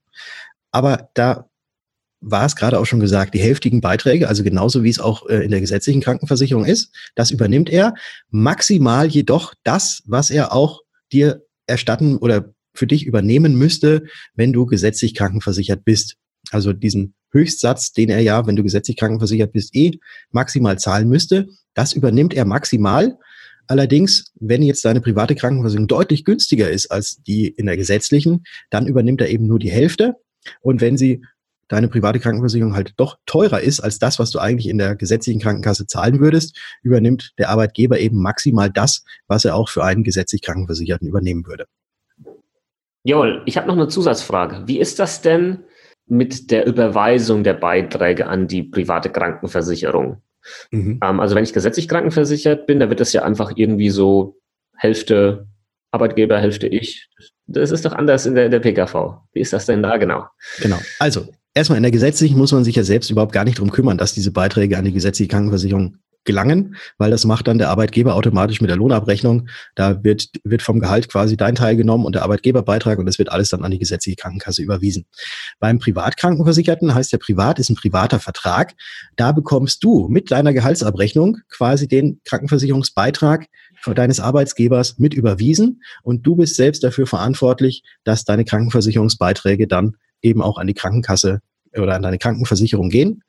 Aber 0.71 1.11
da 1.13 1.51
war 2.23 2.47
es 2.47 2.57
gerade 2.57 2.79
auch 2.79 2.87
schon 2.87 3.01
gesagt, 3.01 3.35
die 3.35 3.41
hälftigen 3.41 3.83
Beiträge, 3.83 4.29
also 4.29 4.43
genauso 4.43 4.83
wie 4.83 4.91
es 4.91 4.99
auch 4.99 5.29
äh, 5.29 5.45
in 5.45 5.51
der 5.51 5.61
gesetzlichen 5.61 6.01
Krankenversicherung 6.01 6.65
ist, 6.65 6.95
das 7.15 7.31
übernimmt 7.31 7.69
er. 7.69 7.93
Maximal 8.31 9.09
jedoch 9.09 9.53
das, 9.63 10.03
was 10.07 10.31
er 10.31 10.55
auch 10.55 10.81
dir 11.13 11.43
erstatten 11.67 12.17
oder 12.17 12.55
für 12.73 12.87
dich 12.87 13.07
übernehmen 13.07 13.57
müsste, 13.57 14.05
wenn 14.35 14.53
du 14.53 14.67
gesetzlich 14.67 15.15
krankenversichert 15.15 15.85
bist. 15.85 16.17
Also 16.51 16.73
diesen 16.73 17.15
Höchstsatz, 17.33 17.93
den 17.93 18.09
er 18.09 18.21
ja, 18.21 18.47
wenn 18.47 18.57
du 18.57 18.63
gesetzlich 18.63 18.97
krankenversichert 18.97 19.53
bist, 19.53 19.75
eh 19.75 19.93
maximal 20.31 20.79
zahlen 20.79 21.09
müsste, 21.09 21.49
das 21.75 21.93
übernimmt 21.93 22.35
er 22.35 22.45
maximal. 22.45 23.19
Allerdings, 23.67 24.33
wenn 24.41 24.63
jetzt 24.63 24.85
deine 24.85 25.01
private 25.01 25.37
Krankenversicherung 25.37 25.87
deutlich 25.87 26.25
günstiger 26.25 26.71
ist 26.71 26.91
als 26.91 27.23
die 27.23 27.47
in 27.47 27.67
der 27.67 27.77
gesetzlichen, 27.77 28.43
dann 28.69 28.87
übernimmt 28.87 29.21
er 29.21 29.29
eben 29.29 29.47
nur 29.47 29.61
die 29.61 29.71
Hälfte. 29.71 30.17
Und 30.61 30.81
wenn 30.81 30.97
sie 30.97 31.23
deine 31.69 31.87
private 31.89 32.19
Krankenversicherung 32.19 32.75
halt 32.75 32.95
doch 32.97 33.19
teurer 33.27 33.61
ist 33.61 33.79
als 33.79 34.01
das, 34.01 34.19
was 34.19 34.33
du 34.33 34.41
eigentlich 34.41 34.69
in 34.69 34.79
der 34.79 34.97
gesetzlichen 34.97 35.41
Krankenkasse 35.41 35.87
zahlen 35.87 36.19
würdest, 36.19 36.59
übernimmt 36.83 37.31
der 37.39 37.49
Arbeitgeber 37.49 38.01
eben 38.01 38.21
maximal 38.21 38.71
das, 38.71 39.05
was 39.29 39.45
er 39.45 39.55
auch 39.55 39.69
für 39.69 39.85
einen 39.85 40.03
gesetzlich 40.03 40.43
Krankenversicherten 40.43 41.07
übernehmen 41.07 41.47
würde. 41.47 41.67
Jawohl, 43.05 43.43
ich 43.47 43.57
habe 43.57 43.67
noch 43.67 43.77
eine 43.77 43.89
Zusatzfrage. 43.89 44.63
Wie 44.67 44.79
ist 44.79 44.99
das 44.99 45.23
denn 45.23 45.65
mit 46.07 46.51
der 46.51 46.67
Überweisung 46.67 47.45
der 47.45 47.55
Beiträge 47.55 48.27
an 48.27 48.47
die 48.47 48.63
private 48.63 49.11
Krankenversicherung? 49.11 50.23
Mhm. 50.71 51.01
Ähm, 51.03 51.21
also 51.21 51.35
wenn 51.35 51.45
ich 51.45 51.53
gesetzlich 51.53 51.89
krankenversichert 51.89 52.67
bin, 52.67 52.81
da 52.81 52.89
wird 52.89 53.01
das 53.01 53.13
ja 53.13 53.23
einfach 53.23 53.53
irgendwie 53.55 53.91
so 53.91 54.39
Hälfte 54.77 55.47
Arbeitgeber, 55.93 56.39
Hälfte 56.39 56.67
ich. 56.67 57.09
Das 57.47 57.71
ist 57.71 57.85
doch 57.85 57.93
anders 57.93 58.27
in 58.27 58.35
der, 58.35 58.47
in 58.47 58.51
der 58.51 58.61
PKV. 58.61 59.19
Wie 59.33 59.41
ist 59.41 59.53
das 59.53 59.67
denn 59.67 59.83
da 59.83 59.97
genau? 59.97 60.27
Genau. 60.61 60.79
Also 60.99 61.29
erstmal 61.55 61.79
in 61.79 61.83
der 61.83 61.93
gesetzlichen 61.93 62.39
muss 62.39 62.53
man 62.53 62.65
sich 62.65 62.77
ja 62.77 62.85
selbst 62.85 63.11
überhaupt 63.11 63.33
gar 63.33 63.45
nicht 63.45 63.59
drum 63.59 63.71
kümmern, 63.71 63.99
dass 63.99 64.15
diese 64.15 64.31
Beiträge 64.31 64.79
an 64.79 64.85
die 64.85 64.93
gesetzliche 64.93 65.31
Krankenversicherung 65.31 65.97
gelangen, 66.25 66.77
weil 66.99 67.11
das 67.11 67.25
macht 67.25 67.49
dann 67.49 67.59
der 67.59 67.71
Arbeitgeber 67.71 68.15
automatisch 68.15 68.61
mit 68.61 68.69
der 68.69 68.77
Lohnabrechnung. 68.77 69.49
Da 69.75 70.05
wird, 70.05 70.27
wird 70.45 70.63
vom 70.63 70.81
Gehalt 70.81 71.09
quasi 71.09 71.37
dein 71.37 71.55
Teil 71.55 71.77
genommen 71.77 72.05
und 72.05 72.15
der 72.15 72.23
Arbeitgeberbeitrag 72.23 72.99
und 72.99 73.07
das 73.07 73.19
wird 73.19 73.33
alles 73.33 73.49
dann 73.49 73.65
an 73.65 73.71
die 73.71 73.79
gesetzliche 73.79 74.17
Krankenkasse 74.17 74.63
überwiesen. 74.63 75.07
Beim 75.59 75.79
Privatkrankenversicherten 75.79 76.95
heißt 76.95 77.13
der 77.13 77.19
Privat 77.19 77.59
ist 77.59 77.71
ein 77.71 77.77
privater 77.77 78.21
Vertrag. 78.21 78.75
Da 79.17 79.33
bekommst 79.33 79.83
du 79.83 80.09
mit 80.09 80.31
deiner 80.31 80.53
Gehaltsabrechnung 80.53 81.39
quasi 81.49 81.89
den 81.89 82.21
Krankenversicherungsbeitrag 82.25 83.47
deines 83.95 84.21
Arbeitsgebers 84.21 84.99
mit 84.99 85.15
überwiesen 85.15 85.83
und 86.03 86.27
du 86.27 86.37
bist 86.37 86.57
selbst 86.57 86.85
dafür 86.85 87.07
verantwortlich, 87.07 87.83
dass 88.05 88.25
deine 88.25 88.45
Krankenversicherungsbeiträge 88.45 89.67
dann 89.67 89.97
eben 90.23 90.43
auch 90.43 90.59
an 90.59 90.67
die 90.67 90.75
Krankenkasse 90.75 91.41
oder 91.77 91.95
an 91.95 92.03
deine 92.03 92.19
Krankenversicherung 92.19 92.91
gehen. 92.91 93.23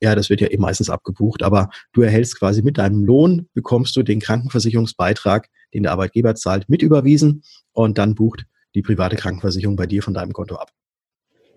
Ja, 0.00 0.14
das 0.14 0.30
wird 0.30 0.40
ja 0.40 0.48
eben 0.48 0.62
meistens 0.62 0.90
abgebucht, 0.90 1.42
aber 1.42 1.70
du 1.92 2.02
erhältst 2.02 2.38
quasi 2.38 2.62
mit 2.62 2.78
deinem 2.78 3.04
Lohn, 3.04 3.48
bekommst 3.54 3.94
du 3.96 4.02
den 4.02 4.20
Krankenversicherungsbeitrag, 4.20 5.48
den 5.74 5.84
der 5.84 5.92
Arbeitgeber 5.92 6.34
zahlt, 6.34 6.68
mit 6.68 6.82
überwiesen 6.82 7.44
und 7.72 7.98
dann 7.98 8.14
bucht 8.14 8.44
die 8.74 8.82
private 8.82 9.16
Krankenversicherung 9.16 9.76
bei 9.76 9.86
dir 9.86 10.02
von 10.02 10.14
deinem 10.14 10.32
Konto 10.32 10.56
ab. 10.56 10.70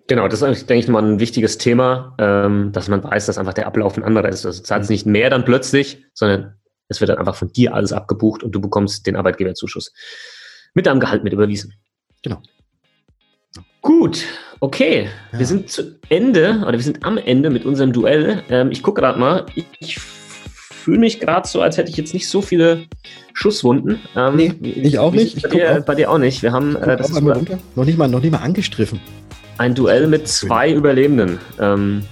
Genau, 0.07 0.27
das 0.27 0.41
ist, 0.43 0.69
denke 0.69 0.83
ich, 0.83 0.87
mal 0.87 1.03
ein 1.03 1.19
wichtiges 1.19 1.57
Thema, 1.57 2.15
ähm, 2.19 2.71
dass 2.71 2.87
man 2.87 3.03
weiß, 3.03 3.25
dass 3.25 3.39
einfach 3.39 3.53
der 3.53 3.65
Ablauf 3.65 3.97
ein 3.97 4.03
anderer 4.03 4.29
ist. 4.29 4.45
Also 4.45 4.61
zahlt 4.61 4.83
es 4.83 4.89
nicht 4.89 5.07
mehr 5.07 5.31
dann 5.31 5.45
plötzlich, 5.45 6.05
sondern 6.13 6.59
es 6.87 7.01
wird 7.01 7.09
dann 7.09 7.17
einfach 7.17 7.35
von 7.35 7.51
dir 7.51 7.73
alles 7.73 7.91
abgebucht 7.91 8.43
und 8.43 8.51
du 8.51 8.61
bekommst 8.61 9.07
den 9.07 9.15
Arbeitgeberzuschuss 9.15 9.93
mit 10.75 10.85
deinem 10.85 10.99
Gehalt 10.99 11.23
mit 11.23 11.33
überwiesen. 11.33 11.73
Genau. 12.21 12.41
Gut, 13.85 14.25
okay. 14.61 15.09
Ja. 15.31 15.37
Wir 15.37 15.45
sind 15.45 15.69
zu 15.69 15.99
Ende 16.09 16.63
oder 16.63 16.71
wir 16.73 16.81
sind 16.81 17.05
am 17.05 17.19
Ende 17.19 17.51
mit 17.51 17.65
unserem 17.65 17.93
Duell. 17.93 18.41
Ähm, 18.49 18.71
ich 18.71 18.81
gucke 18.81 18.99
gerade 18.99 19.19
mal. 19.19 19.45
Ich, 19.53 19.65
ich 19.79 19.99
fühle 19.99 20.97
mich 20.97 21.19
gerade 21.19 21.47
so, 21.47 21.61
als 21.61 21.77
hätte 21.77 21.91
ich 21.91 21.95
jetzt 21.95 22.15
nicht 22.15 22.27
so 22.27 22.41
viele 22.41 22.85
Schusswunden. 23.33 23.99
Ähm, 24.15 24.37
nee, 24.37 24.53
ich 24.63 24.97
auch 24.97 25.13
nicht. 25.13 25.37
Ich 25.37 25.43
bei, 25.43 25.49
dir, 25.49 25.83
bei, 25.85 25.93
dir, 25.93 26.09
auch 26.09 26.17
nicht. 26.17 26.41
Wir 26.41 26.51
haben 26.51 26.75
äh, 26.77 26.97
das 26.97 27.09
noch 27.11 27.21
nicht 27.85 27.97
mal 27.99 28.07
noch 28.07 28.21
nicht 28.21 28.31
mal 28.31 28.39
angestriffen. 28.39 28.99
Ein 29.59 29.75
Duell 29.75 30.07
mit 30.07 30.27
zwei 30.27 30.73
Überlebenden. 30.73 31.37
Ähm. 31.59 32.05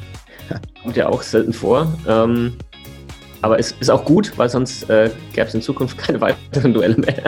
Kommt 0.83 0.95
ja 0.95 1.09
auch 1.09 1.23
selten 1.23 1.53
vor. 1.53 1.91
Ähm, 2.07 2.53
aber 3.43 3.59
es 3.59 3.73
ist 3.73 3.91
auch 3.91 4.05
gut, 4.05 4.31
weil 4.37 4.47
sonst 4.47 4.89
äh, 4.89 5.09
gäbe 5.33 5.47
es 5.47 5.53
in 5.53 5.61
Zukunft 5.61 5.97
keine 5.97 6.21
weiteren 6.21 6.73
Duelle 6.73 6.95
mehr. 6.95 7.23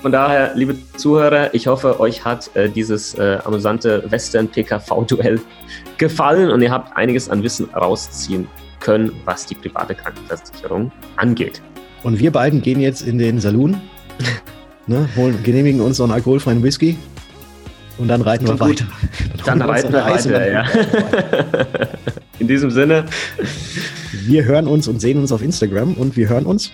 Von 0.00 0.12
daher, 0.12 0.52
liebe 0.54 0.76
Zuhörer, 0.96 1.52
ich 1.52 1.66
hoffe, 1.66 1.98
euch 1.98 2.24
hat 2.24 2.54
äh, 2.54 2.68
dieses 2.68 3.14
äh, 3.14 3.38
amüsante 3.44 4.08
Western-PKV-Duell 4.08 5.40
gefallen 5.98 6.52
und 6.52 6.62
ihr 6.62 6.70
habt 6.70 6.96
einiges 6.96 7.28
an 7.28 7.42
Wissen 7.42 7.68
rausziehen 7.74 8.46
können, 8.78 9.10
was 9.24 9.46
die 9.46 9.56
private 9.56 9.96
Krankenversicherung 9.96 10.92
angeht. 11.16 11.60
Und 12.04 12.20
wir 12.20 12.30
beiden 12.30 12.62
gehen 12.62 12.78
jetzt 12.78 13.02
in 13.02 13.18
den 13.18 13.40
Saloon, 13.40 13.80
ne, 14.86 15.08
holen, 15.16 15.42
genehmigen 15.42 15.80
uns 15.80 15.98
noch 15.98 16.06
einen 16.06 16.14
alkoholfreien 16.14 16.62
Whisky 16.62 16.96
und 17.98 18.06
dann 18.06 18.22
reiten 18.22 18.46
wir 18.46 18.60
weiter. 18.60 18.84
Dann, 19.44 19.58
dann 19.58 19.68
reiten 19.68 19.92
wir 19.92 20.04
weiter, 20.04 20.52
ja. 20.52 20.64
In 22.40 22.48
diesem 22.48 22.70
Sinne. 22.70 23.04
Wir 24.12 24.44
hören 24.44 24.66
uns 24.66 24.88
und 24.88 24.98
sehen 25.00 25.18
uns 25.18 25.30
auf 25.30 25.42
Instagram 25.42 25.94
und 25.94 26.16
wir 26.16 26.28
hören 26.28 26.46
uns 26.46 26.72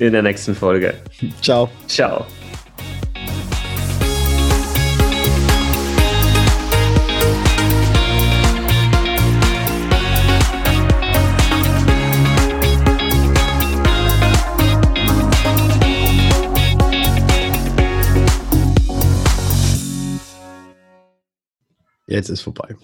in 0.00 0.12
der 0.12 0.22
nächsten 0.22 0.54
Folge. 0.54 0.94
Ciao. 1.40 1.70
Ciao. 1.86 2.26
Jetzt 22.08 22.30
ist 22.30 22.40
vorbei. 22.40 22.74